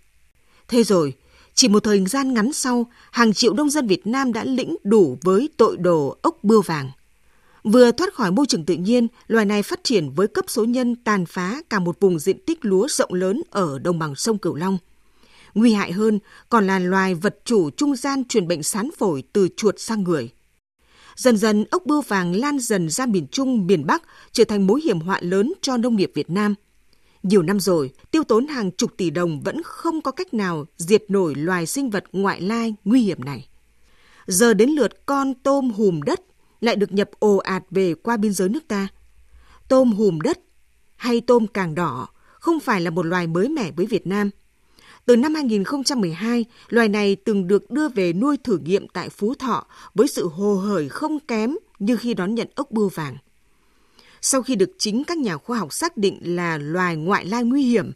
Thế 0.67 0.83
rồi, 0.83 1.13
chỉ 1.53 1.67
một 1.67 1.83
thời 1.83 2.05
gian 2.05 2.33
ngắn 2.33 2.53
sau, 2.53 2.85
hàng 3.11 3.33
triệu 3.33 3.53
nông 3.53 3.69
dân 3.69 3.87
Việt 3.87 4.07
Nam 4.07 4.33
đã 4.33 4.43
lĩnh 4.43 4.75
đủ 4.83 5.17
với 5.21 5.49
tội 5.57 5.77
đồ 5.77 6.17
ốc 6.21 6.37
bươu 6.43 6.61
vàng. 6.61 6.91
Vừa 7.63 7.91
thoát 7.91 8.13
khỏi 8.13 8.31
môi 8.31 8.45
trường 8.45 8.65
tự 8.65 8.73
nhiên, 8.73 9.07
loài 9.27 9.45
này 9.45 9.63
phát 9.63 9.83
triển 9.83 10.09
với 10.09 10.27
cấp 10.27 10.45
số 10.47 10.65
nhân 10.65 10.95
tàn 10.95 11.25
phá 11.25 11.61
cả 11.69 11.79
một 11.79 11.99
vùng 11.99 12.19
diện 12.19 12.37
tích 12.45 12.65
lúa 12.65 12.87
rộng 12.87 13.13
lớn 13.13 13.41
ở 13.49 13.79
đồng 13.79 13.99
bằng 13.99 14.15
sông 14.15 14.37
Cửu 14.37 14.55
Long. 14.55 14.77
Nguy 15.53 15.73
hại 15.73 15.91
hơn 15.91 16.19
còn 16.49 16.67
là 16.67 16.79
loài 16.79 17.15
vật 17.15 17.39
chủ 17.45 17.69
trung 17.69 17.95
gian 17.95 18.25
truyền 18.25 18.47
bệnh 18.47 18.63
sán 18.63 18.89
phổi 18.97 19.23
từ 19.33 19.47
chuột 19.57 19.75
sang 19.77 20.03
người. 20.03 20.29
Dần 21.15 21.37
dần, 21.37 21.65
ốc 21.71 21.85
bươu 21.85 22.01
vàng 22.01 22.35
lan 22.35 22.59
dần 22.59 22.89
ra 22.89 23.05
miền 23.05 23.27
Trung, 23.27 23.67
miền 23.67 23.85
Bắc, 23.85 24.03
trở 24.31 24.43
thành 24.43 24.67
mối 24.67 24.81
hiểm 24.81 24.99
họa 24.99 25.19
lớn 25.21 25.53
cho 25.61 25.77
nông 25.77 25.95
nghiệp 25.95 26.11
Việt 26.15 26.29
Nam. 26.29 26.55
Nhiều 27.23 27.41
năm 27.41 27.59
rồi, 27.59 27.91
tiêu 28.11 28.23
tốn 28.23 28.47
hàng 28.47 28.71
chục 28.71 28.91
tỷ 28.97 29.09
đồng 29.09 29.41
vẫn 29.41 29.63
không 29.63 30.01
có 30.01 30.11
cách 30.11 30.33
nào 30.33 30.65
diệt 30.77 31.03
nổi 31.07 31.35
loài 31.35 31.65
sinh 31.65 31.89
vật 31.89 32.03
ngoại 32.11 32.41
lai 32.41 32.75
nguy 32.85 33.01
hiểm 33.01 33.23
này. 33.25 33.47
Giờ 34.27 34.53
đến 34.53 34.69
lượt 34.69 35.05
con 35.05 35.33
tôm 35.33 35.71
hùm 35.71 36.01
đất 36.01 36.21
lại 36.61 36.75
được 36.75 36.91
nhập 36.91 37.09
ồ 37.19 37.37
ạt 37.37 37.63
về 37.71 37.93
qua 37.93 38.17
biên 38.17 38.33
giới 38.33 38.49
nước 38.49 38.67
ta. 38.67 38.87
Tôm 39.67 39.91
hùm 39.91 40.19
đất 40.19 40.39
hay 40.95 41.21
tôm 41.21 41.47
càng 41.47 41.75
đỏ 41.75 42.07
không 42.39 42.59
phải 42.59 42.81
là 42.81 42.89
một 42.89 43.05
loài 43.05 43.27
mới 43.27 43.49
mẻ 43.49 43.71
với 43.71 43.85
Việt 43.85 44.07
Nam– 44.07 44.29
từ 45.05 45.15
năm 45.15 45.35
2012, 45.35 46.45
loài 46.69 46.89
này 46.89 47.15
từng 47.15 47.47
được 47.47 47.71
đưa 47.71 47.89
về 47.89 48.13
nuôi 48.13 48.37
thử 48.37 48.57
nghiệm 48.57 48.87
tại 48.87 49.09
Phú 49.09 49.33
Thọ 49.35 49.65
với 49.95 50.07
sự 50.07 50.27
hồ 50.27 50.55
hởi 50.55 50.89
không 50.89 51.19
kém 51.19 51.55
như 51.79 51.97
khi 51.97 52.13
đón 52.13 52.35
nhận 52.35 52.47
ốc 52.55 52.71
bươu 52.71 52.89
vàng. 52.89 53.17
Sau 54.21 54.41
khi 54.41 54.55
được 54.55 54.71
chính 54.77 55.03
các 55.03 55.17
nhà 55.17 55.37
khoa 55.37 55.57
học 55.57 55.73
xác 55.73 55.97
định 55.97 56.19
là 56.21 56.57
loài 56.57 56.95
ngoại 56.95 57.25
lai 57.25 57.43
nguy 57.43 57.63
hiểm, 57.63 57.91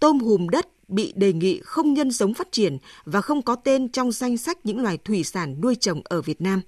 tôm 0.00 0.18
hùm 0.18 0.48
đất 0.48 0.68
bị 0.88 1.12
đề 1.16 1.32
nghị 1.32 1.60
không 1.64 1.94
nhân 1.94 2.10
giống 2.10 2.34
phát 2.34 2.52
triển 2.52 2.78
và 3.04 3.20
không 3.20 3.42
có 3.42 3.54
tên 3.54 3.88
trong 3.88 4.12
danh 4.12 4.36
sách 4.36 4.58
những 4.66 4.82
loài 4.82 4.98
thủy 5.04 5.24
sản 5.24 5.60
nuôi 5.60 5.74
trồng 5.74 6.00
ở 6.04 6.22
Việt 6.22 6.40
Nam. 6.40 6.60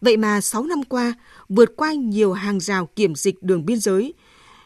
Vậy 0.00 0.16
mà 0.16 0.40
6 0.40 0.64
năm 0.64 0.82
qua, 0.82 1.14
vượt 1.48 1.76
qua 1.76 1.92
nhiều 1.92 2.32
hàng 2.32 2.60
rào 2.60 2.86
kiểm 2.86 3.14
dịch 3.14 3.42
đường 3.42 3.66
biên 3.66 3.78
giới, 3.78 4.14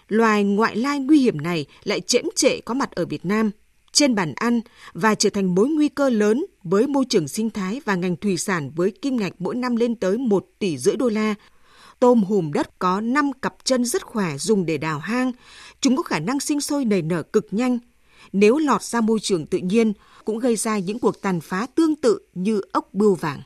loài 0.08 0.44
ngoại 0.44 0.76
lai 0.76 0.98
nguy 0.98 1.20
hiểm 1.20 1.40
này 1.40 1.66
lại 1.84 2.00
chễm 2.00 2.24
trệ 2.36 2.60
có 2.60 2.74
mặt 2.74 2.90
ở 2.90 3.06
Việt 3.06 3.24
Nam– 3.24 3.50
trên 3.94 4.14
bàn 4.14 4.34
ăn 4.36 4.60
và 4.92 5.14
trở 5.14 5.30
thành 5.30 5.54
mối 5.54 5.68
nguy 5.68 5.88
cơ 5.88 6.10
lớn 6.10 6.46
với 6.62 6.86
môi 6.86 7.04
trường 7.08 7.28
sinh 7.28 7.50
thái 7.50 7.80
và 7.84 7.94
ngành 7.94 8.16
thủy 8.16 8.36
sản 8.36 8.70
với 8.76 8.90
kim 8.90 9.16
ngạch 9.16 9.32
mỗi 9.38 9.54
năm 9.54 9.76
lên 9.76 9.94
tới 9.94 10.18
1 10.18 10.46
tỷ 10.58 10.78
rưỡi 10.78 10.96
đô 10.96 11.08
la. 11.08 11.34
Tôm 12.00 12.22
hùm 12.24 12.52
đất 12.52 12.78
có 12.78 13.00
5 13.00 13.32
cặp 13.32 13.54
chân 13.64 13.84
rất 13.84 14.02
khỏe 14.02 14.38
dùng 14.38 14.66
để 14.66 14.78
đào 14.78 14.98
hang. 14.98 15.32
Chúng 15.80 15.96
có 15.96 16.02
khả 16.02 16.18
năng 16.18 16.40
sinh 16.40 16.60
sôi 16.60 16.84
nảy 16.84 17.02
nở 17.02 17.22
cực 17.22 17.46
nhanh. 17.50 17.78
Nếu 18.32 18.58
lọt 18.58 18.82
ra 18.82 19.00
môi 19.00 19.20
trường 19.20 19.46
tự 19.46 19.58
nhiên, 19.58 19.92
cũng 20.24 20.38
gây 20.38 20.56
ra 20.56 20.78
những 20.78 20.98
cuộc 20.98 21.22
tàn 21.22 21.40
phá 21.40 21.66
tương 21.74 21.96
tự 21.96 22.18
như 22.34 22.60
ốc 22.72 22.88
bươu 22.92 23.14
vàng. 23.14 23.42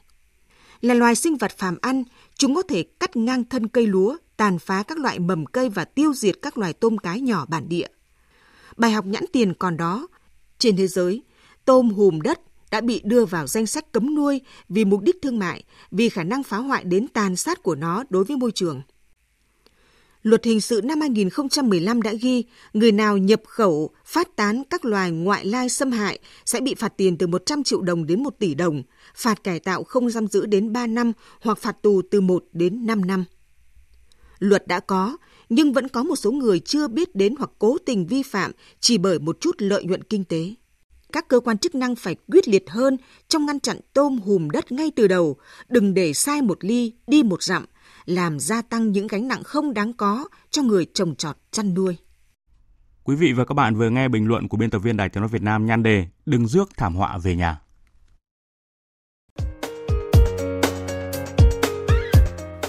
Là 0.80 0.94
loài 0.94 1.14
sinh 1.14 1.36
vật 1.36 1.58
phàm 1.58 1.76
ăn, 1.80 2.04
chúng 2.34 2.54
có 2.54 2.62
thể 2.62 2.82
cắt 2.82 3.16
ngang 3.16 3.44
thân 3.44 3.68
cây 3.68 3.86
lúa, 3.86 4.16
tàn 4.36 4.58
phá 4.58 4.82
các 4.82 4.98
loại 4.98 5.18
mầm 5.18 5.46
cây 5.46 5.68
và 5.68 5.84
tiêu 5.84 6.14
diệt 6.14 6.38
các 6.42 6.58
loài 6.58 6.72
tôm 6.72 6.98
cái 6.98 7.20
nhỏ 7.20 7.46
bản 7.48 7.68
địa. 7.68 7.86
Bài 8.76 8.90
học 8.90 9.06
nhãn 9.06 9.24
tiền 9.32 9.54
còn 9.54 9.76
đó, 9.76 10.08
trên 10.58 10.76
thế 10.76 10.86
giới, 10.86 11.22
tôm 11.64 11.90
hùm 11.90 12.20
đất 12.20 12.40
đã 12.70 12.80
bị 12.80 13.00
đưa 13.04 13.24
vào 13.24 13.46
danh 13.46 13.66
sách 13.66 13.92
cấm 13.92 14.14
nuôi 14.14 14.40
vì 14.68 14.84
mục 14.84 15.02
đích 15.02 15.16
thương 15.22 15.38
mại, 15.38 15.64
vì 15.90 16.08
khả 16.08 16.24
năng 16.24 16.42
phá 16.42 16.56
hoại 16.56 16.84
đến 16.84 17.08
tàn 17.08 17.36
sát 17.36 17.62
của 17.62 17.74
nó 17.74 18.04
đối 18.10 18.24
với 18.24 18.36
môi 18.36 18.52
trường. 18.52 18.82
Luật 20.22 20.44
hình 20.44 20.60
sự 20.60 20.80
năm 20.84 21.00
2015 21.00 22.02
đã 22.02 22.12
ghi 22.12 22.44
người 22.72 22.92
nào 22.92 23.18
nhập 23.18 23.42
khẩu, 23.46 23.90
phát 24.04 24.36
tán 24.36 24.62
các 24.70 24.84
loài 24.84 25.10
ngoại 25.10 25.44
lai 25.44 25.68
xâm 25.68 25.90
hại 25.90 26.18
sẽ 26.44 26.60
bị 26.60 26.74
phạt 26.74 26.96
tiền 26.96 27.18
từ 27.18 27.26
100 27.26 27.62
triệu 27.62 27.80
đồng 27.80 28.06
đến 28.06 28.22
1 28.22 28.38
tỷ 28.38 28.54
đồng, 28.54 28.82
phạt 29.14 29.44
cải 29.44 29.60
tạo 29.60 29.84
không 29.84 30.10
giam 30.10 30.26
giữ 30.26 30.46
đến 30.46 30.72
3 30.72 30.86
năm 30.86 31.12
hoặc 31.40 31.58
phạt 31.58 31.82
tù 31.82 32.02
từ 32.10 32.20
1 32.20 32.44
đến 32.52 32.86
5 32.86 33.06
năm. 33.06 33.24
Luật 34.38 34.66
đã 34.66 34.80
có, 34.80 35.16
nhưng 35.48 35.72
vẫn 35.72 35.88
có 35.88 36.02
một 36.02 36.16
số 36.16 36.32
người 36.32 36.60
chưa 36.60 36.88
biết 36.88 37.14
đến 37.14 37.34
hoặc 37.38 37.50
cố 37.58 37.76
tình 37.86 38.06
vi 38.06 38.22
phạm 38.22 38.52
chỉ 38.80 38.98
bởi 38.98 39.18
một 39.18 39.40
chút 39.40 39.56
lợi 39.58 39.84
nhuận 39.84 40.02
kinh 40.02 40.24
tế. 40.24 40.54
Các 41.12 41.28
cơ 41.28 41.40
quan 41.40 41.58
chức 41.58 41.74
năng 41.74 41.96
phải 41.96 42.16
quyết 42.32 42.48
liệt 42.48 42.70
hơn 42.70 42.96
trong 43.28 43.46
ngăn 43.46 43.60
chặn 43.60 43.76
tôm 43.92 44.18
hùm 44.18 44.50
đất 44.50 44.72
ngay 44.72 44.90
từ 44.96 45.08
đầu, 45.08 45.36
đừng 45.68 45.94
để 45.94 46.12
sai 46.12 46.42
một 46.42 46.58
ly, 46.60 46.92
đi 47.06 47.22
một 47.22 47.42
dặm, 47.42 47.64
làm 48.04 48.40
gia 48.40 48.62
tăng 48.62 48.92
những 48.92 49.06
gánh 49.06 49.28
nặng 49.28 49.42
không 49.42 49.74
đáng 49.74 49.92
có 49.92 50.28
cho 50.50 50.62
người 50.62 50.86
trồng 50.94 51.14
trọt 51.14 51.36
chăn 51.50 51.74
nuôi. 51.74 51.96
Quý 53.04 53.16
vị 53.16 53.32
và 53.32 53.44
các 53.44 53.54
bạn 53.54 53.74
vừa 53.76 53.90
nghe 53.90 54.08
bình 54.08 54.26
luận 54.26 54.48
của 54.48 54.56
biên 54.56 54.70
tập 54.70 54.78
viên 54.78 54.96
Đài 54.96 55.08
Tiếng 55.08 55.20
nói 55.20 55.28
Việt 55.28 55.42
Nam 55.42 55.66
nhan 55.66 55.82
đề 55.82 56.06
Đừng 56.26 56.46
rước 56.46 56.68
thảm 56.76 56.94
họa 56.94 57.18
về 57.18 57.36
nhà. 57.36 57.60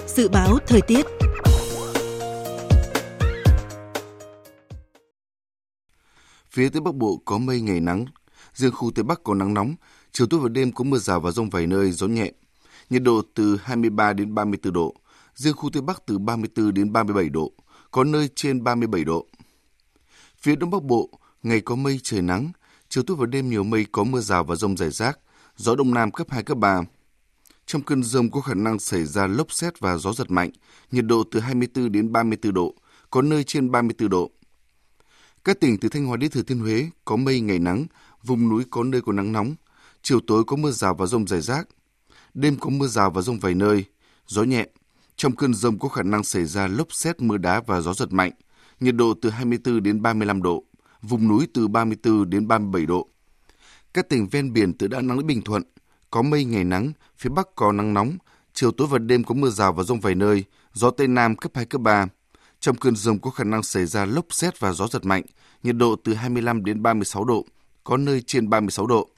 Dự 0.06 0.28
báo 0.28 0.58
thời 0.66 0.80
tiết 0.80 1.06
Phía 6.52 6.68
Tây 6.68 6.80
Bắc 6.80 6.94
Bộ 6.94 7.22
có 7.24 7.38
mây 7.38 7.60
ngày 7.60 7.80
nắng, 7.80 8.04
riêng 8.54 8.72
khu 8.72 8.90
Tây 8.94 9.02
Bắc 9.02 9.24
có 9.24 9.34
nắng 9.34 9.54
nóng, 9.54 9.74
chiều 10.12 10.26
tối 10.26 10.40
và 10.40 10.48
đêm 10.48 10.72
có 10.72 10.84
mưa 10.84 10.98
rào 10.98 11.20
và 11.20 11.30
rông 11.30 11.50
vài 11.50 11.66
nơi, 11.66 11.92
gió 11.92 12.06
nhẹ. 12.06 12.32
Nhiệt 12.90 13.02
độ 13.02 13.22
từ 13.34 13.56
23 13.62 14.12
đến 14.12 14.34
34 14.34 14.72
độ, 14.72 14.94
riêng 15.34 15.54
khu 15.54 15.70
Tây 15.70 15.82
Bắc 15.82 16.02
từ 16.06 16.18
34 16.18 16.74
đến 16.74 16.92
37 16.92 17.28
độ, 17.28 17.52
có 17.90 18.04
nơi 18.04 18.28
trên 18.34 18.64
37 18.64 19.04
độ. 19.04 19.26
Phía 20.40 20.56
Đông 20.56 20.70
Bắc 20.70 20.82
Bộ, 20.82 21.10
ngày 21.42 21.60
có 21.60 21.74
mây 21.74 22.00
trời 22.02 22.22
nắng, 22.22 22.52
chiều 22.88 23.02
tối 23.02 23.16
và 23.16 23.26
đêm 23.26 23.50
nhiều 23.50 23.64
mây 23.64 23.86
có 23.92 24.04
mưa 24.04 24.20
rào 24.20 24.44
và 24.44 24.54
rông 24.56 24.76
rải 24.76 24.90
rác, 24.90 25.18
gió 25.56 25.74
Đông 25.74 25.94
Nam 25.94 26.10
cấp 26.10 26.26
2, 26.30 26.42
cấp 26.42 26.58
3. 26.58 26.82
Trong 27.66 27.82
cơn 27.82 28.02
rông 28.02 28.30
có 28.30 28.40
khả 28.40 28.54
năng 28.54 28.78
xảy 28.78 29.04
ra 29.04 29.26
lốc 29.26 29.52
xét 29.52 29.80
và 29.80 29.96
gió 29.96 30.12
giật 30.12 30.30
mạnh, 30.30 30.50
nhiệt 30.90 31.04
độ 31.06 31.24
từ 31.30 31.40
24 31.40 31.92
đến 31.92 32.12
34 32.12 32.54
độ, 32.54 32.74
có 33.10 33.22
nơi 33.22 33.44
trên 33.44 33.70
34 33.70 34.08
độ. 34.08 34.30
Các 35.44 35.60
tỉnh 35.60 35.78
từ 35.78 35.88
Thanh 35.88 36.06
Hóa 36.06 36.16
đến 36.16 36.30
Thừa 36.30 36.42
Thiên 36.42 36.58
Huế 36.58 36.90
có 37.04 37.16
mây 37.16 37.40
ngày 37.40 37.58
nắng, 37.58 37.86
vùng 38.22 38.48
núi 38.48 38.64
có 38.70 38.84
nơi 38.84 39.00
có 39.00 39.12
nắng 39.12 39.32
nóng, 39.32 39.54
chiều 40.02 40.20
tối 40.26 40.44
có 40.44 40.56
mưa 40.56 40.70
rào 40.70 40.94
và 40.94 41.06
rông 41.06 41.26
rải 41.26 41.40
rác. 41.40 41.68
Đêm 42.34 42.56
có 42.56 42.70
mưa 42.70 42.86
rào 42.86 43.10
và 43.10 43.22
rông 43.22 43.38
vài 43.38 43.54
nơi, 43.54 43.84
gió 44.26 44.42
nhẹ. 44.42 44.66
Trong 45.16 45.36
cơn 45.36 45.54
rông 45.54 45.78
có 45.78 45.88
khả 45.88 46.02
năng 46.02 46.24
xảy 46.24 46.44
ra 46.44 46.66
lốc 46.66 46.92
xét 46.92 47.20
mưa 47.20 47.36
đá 47.36 47.60
và 47.66 47.80
gió 47.80 47.94
giật 47.94 48.12
mạnh, 48.12 48.32
nhiệt 48.80 48.94
độ 48.96 49.14
từ 49.22 49.30
24 49.30 49.82
đến 49.82 50.02
35 50.02 50.42
độ, 50.42 50.64
vùng 51.02 51.28
núi 51.28 51.48
từ 51.54 51.68
34 51.68 52.30
đến 52.30 52.48
37 52.48 52.86
độ. 52.86 53.08
Các 53.94 54.08
tỉnh 54.08 54.28
ven 54.28 54.52
biển 54.52 54.72
từ 54.78 54.88
Đà 54.88 55.00
Nẵng 55.00 55.18
đến 55.18 55.26
Bình 55.26 55.42
Thuận 55.42 55.62
có 56.10 56.22
mây 56.22 56.44
ngày 56.44 56.64
nắng, 56.64 56.92
phía 57.18 57.30
Bắc 57.30 57.48
có 57.54 57.72
nắng 57.72 57.94
nóng, 57.94 58.16
chiều 58.54 58.70
tối 58.70 58.88
và 58.90 58.98
đêm 58.98 59.24
có 59.24 59.34
mưa 59.34 59.50
rào 59.50 59.72
và 59.72 59.82
rông 59.82 60.00
vài 60.00 60.14
nơi, 60.14 60.44
gió 60.72 60.90
Tây 60.90 61.08
Nam 61.08 61.36
cấp 61.36 61.52
2, 61.54 61.64
cấp 61.64 61.80
3, 61.80 62.06
trong 62.60 62.76
cơn 62.76 62.96
rông 62.96 63.18
có 63.18 63.30
khả 63.30 63.44
năng 63.44 63.62
xảy 63.62 63.86
ra 63.86 64.04
lốc 64.04 64.26
xét 64.30 64.60
và 64.60 64.72
gió 64.72 64.88
giật 64.88 65.04
mạnh, 65.04 65.22
nhiệt 65.62 65.76
độ 65.76 65.96
từ 66.04 66.14
25 66.14 66.64
đến 66.64 66.82
36 66.82 67.24
độ, 67.24 67.46
có 67.84 67.96
nơi 67.96 68.22
trên 68.26 68.50
36 68.50 68.86
độ. 68.86 69.08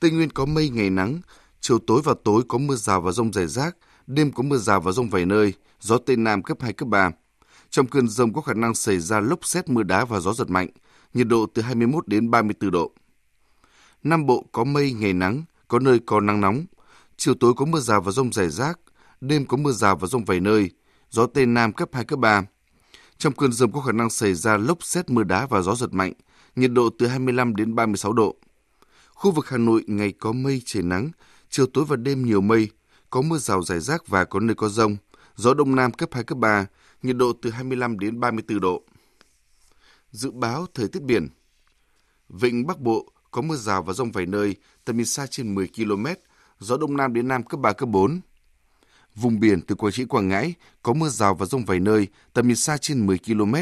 Tây 0.00 0.10
Nguyên 0.10 0.30
có 0.30 0.46
mây 0.46 0.68
ngày 0.68 0.90
nắng, 0.90 1.20
chiều 1.60 1.78
tối 1.78 2.00
và 2.04 2.14
tối 2.24 2.42
có 2.48 2.58
mưa 2.58 2.74
rào 2.74 3.00
và 3.00 3.12
rông 3.12 3.32
rải 3.32 3.46
rác, 3.46 3.76
đêm 4.06 4.32
có 4.32 4.42
mưa 4.42 4.56
rào 4.56 4.80
và 4.80 4.92
rông 4.92 5.10
vài 5.10 5.26
nơi, 5.26 5.52
gió 5.80 5.98
Tây 5.98 6.16
Nam 6.16 6.42
cấp 6.42 6.58
2, 6.60 6.72
cấp 6.72 6.88
3. 6.88 7.10
Trong 7.70 7.86
cơn 7.86 8.08
rông 8.08 8.32
có 8.32 8.40
khả 8.40 8.54
năng 8.54 8.74
xảy 8.74 8.98
ra 8.98 9.20
lốc 9.20 9.46
xét 9.46 9.68
mưa 9.68 9.82
đá 9.82 10.04
và 10.04 10.20
gió 10.20 10.32
giật 10.32 10.50
mạnh, 10.50 10.68
nhiệt 11.14 11.28
độ 11.28 11.46
từ 11.54 11.62
21 11.62 12.08
đến 12.08 12.30
34 12.30 12.70
độ. 12.70 12.92
Nam 14.02 14.26
Bộ 14.26 14.44
có 14.52 14.64
mây 14.64 14.92
ngày 14.92 15.12
nắng, 15.12 15.44
có 15.68 15.78
nơi 15.78 16.00
có 16.06 16.20
nắng 16.20 16.40
nóng. 16.40 16.64
Chiều 17.16 17.34
tối 17.34 17.54
có 17.56 17.64
mưa 17.64 17.80
rào 17.80 18.00
và 18.00 18.12
rông 18.12 18.32
rải 18.32 18.50
rác, 18.50 18.78
đêm 19.20 19.46
có 19.46 19.56
mưa 19.56 19.72
rào 19.72 19.96
và 19.96 20.06
rông 20.06 20.24
vài 20.24 20.40
nơi, 20.40 20.70
gió 21.10 21.26
Tây 21.26 21.46
Nam 21.46 21.72
cấp 21.72 21.88
2, 21.92 22.04
cấp 22.04 22.18
3. 22.18 22.42
Trong 23.18 23.32
cơn 23.32 23.52
rông 23.52 23.72
có 23.72 23.80
khả 23.80 23.92
năng 23.92 24.10
xảy 24.10 24.34
ra 24.34 24.56
lốc 24.56 24.84
xét 24.84 25.10
mưa 25.10 25.22
đá 25.22 25.46
và 25.46 25.60
gió 25.60 25.74
giật 25.74 25.92
mạnh, 25.92 26.12
nhiệt 26.56 26.70
độ 26.72 26.90
từ 26.98 27.06
25 27.06 27.56
đến 27.56 27.74
36 27.74 28.12
độ. 28.12 28.36
Khu 29.08 29.30
vực 29.30 29.48
Hà 29.48 29.58
Nội 29.58 29.84
ngày 29.86 30.12
có 30.12 30.32
mây 30.32 30.62
trời 30.64 30.82
nắng, 30.82 31.10
chiều 31.50 31.66
tối 31.66 31.84
và 31.88 31.96
đêm 31.96 32.24
nhiều 32.24 32.40
mây, 32.40 32.70
có 33.10 33.22
mưa 33.22 33.38
rào 33.38 33.62
rải 33.62 33.80
rác 33.80 34.08
và 34.08 34.24
có 34.24 34.40
nơi 34.40 34.54
có 34.54 34.68
rông, 34.68 34.96
gió 35.36 35.54
đông 35.54 35.76
nam 35.76 35.92
cấp 35.92 36.08
2, 36.12 36.24
cấp 36.24 36.38
3, 36.38 36.66
nhiệt 37.02 37.16
độ 37.16 37.32
từ 37.42 37.50
25 37.50 37.98
đến 37.98 38.20
34 38.20 38.60
độ. 38.60 38.82
Dự 40.10 40.30
báo 40.30 40.66
thời 40.74 40.88
tiết 40.88 41.02
biển 41.02 41.28
Vịnh 42.28 42.66
Bắc 42.66 42.80
Bộ 42.80 43.12
có 43.30 43.42
mưa 43.42 43.56
rào 43.56 43.82
và 43.82 43.92
rông 43.92 44.12
vài 44.12 44.26
nơi, 44.26 44.56
tầm 44.84 44.96
nhìn 44.96 45.06
xa 45.06 45.26
trên 45.26 45.54
10 45.54 45.68
km, 45.76 46.06
gió 46.58 46.76
đông 46.76 46.96
nam 46.96 47.12
đến 47.12 47.28
nam 47.28 47.42
cấp 47.42 47.60
3, 47.60 47.72
cấp 47.72 47.88
4. 47.88 48.20
Vùng 49.16 49.40
biển 49.40 49.60
từ 49.60 49.74
Quảng 49.74 49.92
Trị 49.92 50.04
Quảng 50.04 50.28
Ngãi 50.28 50.54
có 50.82 50.92
mưa 50.92 51.08
rào 51.08 51.34
và 51.34 51.46
rông 51.46 51.64
vài 51.64 51.80
nơi, 51.80 52.08
tầm 52.32 52.48
nhìn 52.48 52.56
xa 52.56 52.76
trên 52.76 53.06
10 53.06 53.18
km, 53.18 53.54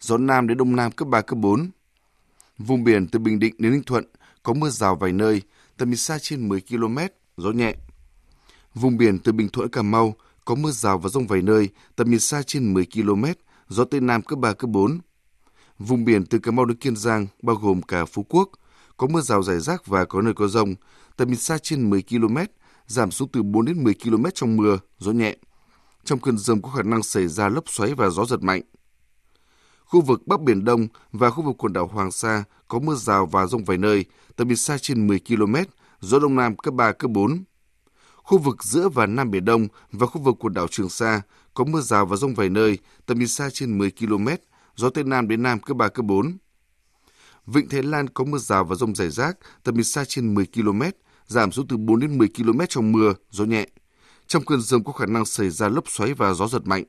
gió 0.00 0.16
nam 0.16 0.46
đến 0.46 0.58
đông 0.58 0.76
nam 0.76 0.92
cấp 0.92 1.08
3, 1.08 1.20
cấp 1.20 1.38
4. 1.38 1.70
Vùng 2.58 2.84
biển 2.84 3.06
từ 3.06 3.18
Bình 3.18 3.38
Định 3.38 3.54
đến 3.58 3.72
Ninh 3.72 3.82
Thuận 3.82 4.04
có 4.42 4.52
mưa 4.52 4.70
rào 4.70 4.96
vài 4.96 5.12
nơi, 5.12 5.42
tầm 5.76 5.88
nhìn 5.88 5.96
xa 5.96 6.18
trên 6.22 6.48
10 6.48 6.60
km, 6.60 6.98
gió 7.36 7.50
nhẹ. 7.50 7.74
Vùng 8.74 8.96
biển 8.96 9.18
từ 9.18 9.32
Bình 9.32 9.48
Thuận 9.48 9.68
Cà 9.68 9.82
Mau 9.82 10.14
có 10.44 10.54
mưa 10.54 10.70
rào 10.70 10.98
và 10.98 11.08
rông 11.08 11.26
vài 11.26 11.42
nơi, 11.42 11.68
tầm 11.96 12.10
nhìn 12.10 12.20
xa 12.20 12.42
trên 12.42 12.74
10 12.74 12.86
km, 12.94 13.24
gió 13.68 13.84
Tây 13.84 14.00
Nam 14.00 14.22
cấp 14.22 14.38
3, 14.38 14.52
cấp 14.52 14.70
4. 14.70 14.98
Vùng 15.78 16.04
biển 16.04 16.26
từ 16.26 16.38
Cà 16.38 16.50
Mau 16.50 16.64
đến 16.64 16.76
Kiên 16.76 16.96
Giang, 16.96 17.26
bao 17.42 17.56
gồm 17.56 17.82
cả 17.82 18.04
Phú 18.04 18.26
Quốc, 18.28 18.50
có 18.96 19.06
mưa 19.06 19.20
rào 19.20 19.42
rải 19.42 19.60
rác 19.60 19.86
và 19.86 20.04
có 20.04 20.22
nơi 20.22 20.34
có 20.34 20.48
rông, 20.48 20.74
tầm 21.16 21.28
nhìn 21.28 21.38
xa 21.38 21.58
trên 21.58 21.90
10 21.90 22.02
km, 22.02 22.36
giảm 22.92 23.10
xuống 23.10 23.28
từ 23.32 23.42
4 23.42 23.64
đến 23.64 23.84
10 23.84 23.94
km 23.94 24.24
trong 24.34 24.56
mưa, 24.56 24.78
gió 24.98 25.12
nhẹ. 25.12 25.36
Trong 26.04 26.20
cơn 26.20 26.38
rông 26.38 26.62
có 26.62 26.70
khả 26.70 26.82
năng 26.82 27.02
xảy 27.02 27.28
ra 27.28 27.48
lốc 27.48 27.68
xoáy 27.68 27.94
và 27.94 28.08
gió 28.08 28.24
giật 28.24 28.42
mạnh. 28.42 28.62
Khu 29.84 30.00
vực 30.00 30.26
Bắc 30.26 30.40
Biển 30.40 30.64
Đông 30.64 30.88
và 31.12 31.30
khu 31.30 31.42
vực 31.42 31.56
quần 31.58 31.72
đảo 31.72 31.86
Hoàng 31.86 32.10
Sa 32.10 32.44
có 32.68 32.78
mưa 32.78 32.94
rào 32.94 33.26
và 33.26 33.46
rông 33.46 33.64
vài 33.64 33.78
nơi, 33.78 34.04
tầm 34.36 34.48
nhìn 34.48 34.56
xa 34.56 34.78
trên 34.78 35.06
10 35.06 35.20
km, 35.28 35.54
gió 36.00 36.18
Đông 36.18 36.36
Nam 36.36 36.56
cấp 36.56 36.74
3, 36.74 36.92
cấp 36.92 37.10
4. 37.10 37.44
Khu 38.16 38.38
vực 38.38 38.64
giữa 38.64 38.88
và 38.88 39.06
Nam 39.06 39.30
Biển 39.30 39.44
Đông 39.44 39.68
và 39.92 40.06
khu 40.06 40.20
vực 40.20 40.36
quần 40.38 40.54
đảo 40.54 40.68
Trường 40.68 40.88
Sa 40.88 41.22
có 41.54 41.64
mưa 41.64 41.80
rào 41.80 42.06
và 42.06 42.16
rông 42.16 42.34
vài 42.34 42.48
nơi, 42.48 42.78
tầm 43.06 43.18
nhìn 43.18 43.28
xa 43.28 43.50
trên 43.52 43.78
10 43.78 43.90
km, 43.90 44.28
gió 44.76 44.90
Tây 44.90 45.04
Nam 45.04 45.28
đến 45.28 45.42
Nam 45.42 45.60
cấp 45.60 45.76
3, 45.76 45.88
cấp 45.88 46.04
4. 46.04 46.38
Vịnh 47.46 47.68
Thái 47.68 47.82
Lan 47.82 48.08
có 48.08 48.24
mưa 48.24 48.38
rào 48.38 48.64
và 48.64 48.74
rông 48.74 48.94
rải 48.94 49.10
rác, 49.10 49.38
tầm 49.62 49.74
nhìn 49.74 49.84
xa 49.84 50.04
trên 50.08 50.34
10 50.34 50.46
km, 50.54 50.82
giảm 51.26 51.52
xuống 51.52 51.66
từ 51.66 51.76
4 51.76 52.00
đến 52.00 52.18
10 52.18 52.28
km 52.28 52.60
trong 52.68 52.92
mưa, 52.92 53.14
gió 53.30 53.44
nhẹ. 53.44 53.66
Trong 54.26 54.44
cơn 54.44 54.60
rông 54.60 54.84
có 54.84 54.92
khả 54.92 55.06
năng 55.06 55.24
xảy 55.24 55.50
ra 55.50 55.68
lốc 55.68 55.84
xoáy 55.88 56.14
và 56.14 56.32
gió 56.32 56.48
giật 56.48 56.66
mạnh. 56.66 56.84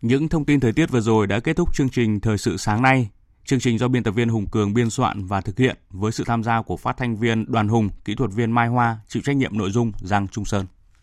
Những 0.00 0.28
thông 0.28 0.44
tin 0.44 0.60
thời 0.60 0.72
tiết 0.72 0.90
vừa 0.90 1.00
rồi 1.00 1.26
đã 1.26 1.40
kết 1.40 1.56
thúc 1.56 1.74
chương 1.74 1.88
trình 1.88 2.20
Thời 2.20 2.38
sự 2.38 2.56
sáng 2.56 2.82
nay. 2.82 3.10
Chương 3.44 3.60
trình 3.60 3.78
do 3.78 3.88
biên 3.88 4.02
tập 4.02 4.10
viên 4.10 4.28
Hùng 4.28 4.46
Cường 4.50 4.74
biên 4.74 4.90
soạn 4.90 5.24
và 5.24 5.40
thực 5.40 5.58
hiện 5.58 5.76
với 5.90 6.12
sự 6.12 6.24
tham 6.26 6.42
gia 6.42 6.62
của 6.62 6.76
phát 6.76 6.96
thanh 6.96 7.16
viên 7.16 7.52
Đoàn 7.52 7.68
Hùng, 7.68 7.88
kỹ 8.04 8.14
thuật 8.14 8.30
viên 8.32 8.52
Mai 8.52 8.68
Hoa, 8.68 8.98
chịu 9.08 9.22
trách 9.26 9.36
nhiệm 9.36 9.58
nội 9.58 9.70
dung 9.70 9.92
Giang 10.02 10.28
Trung 10.28 10.44
Sơn. 10.44 10.66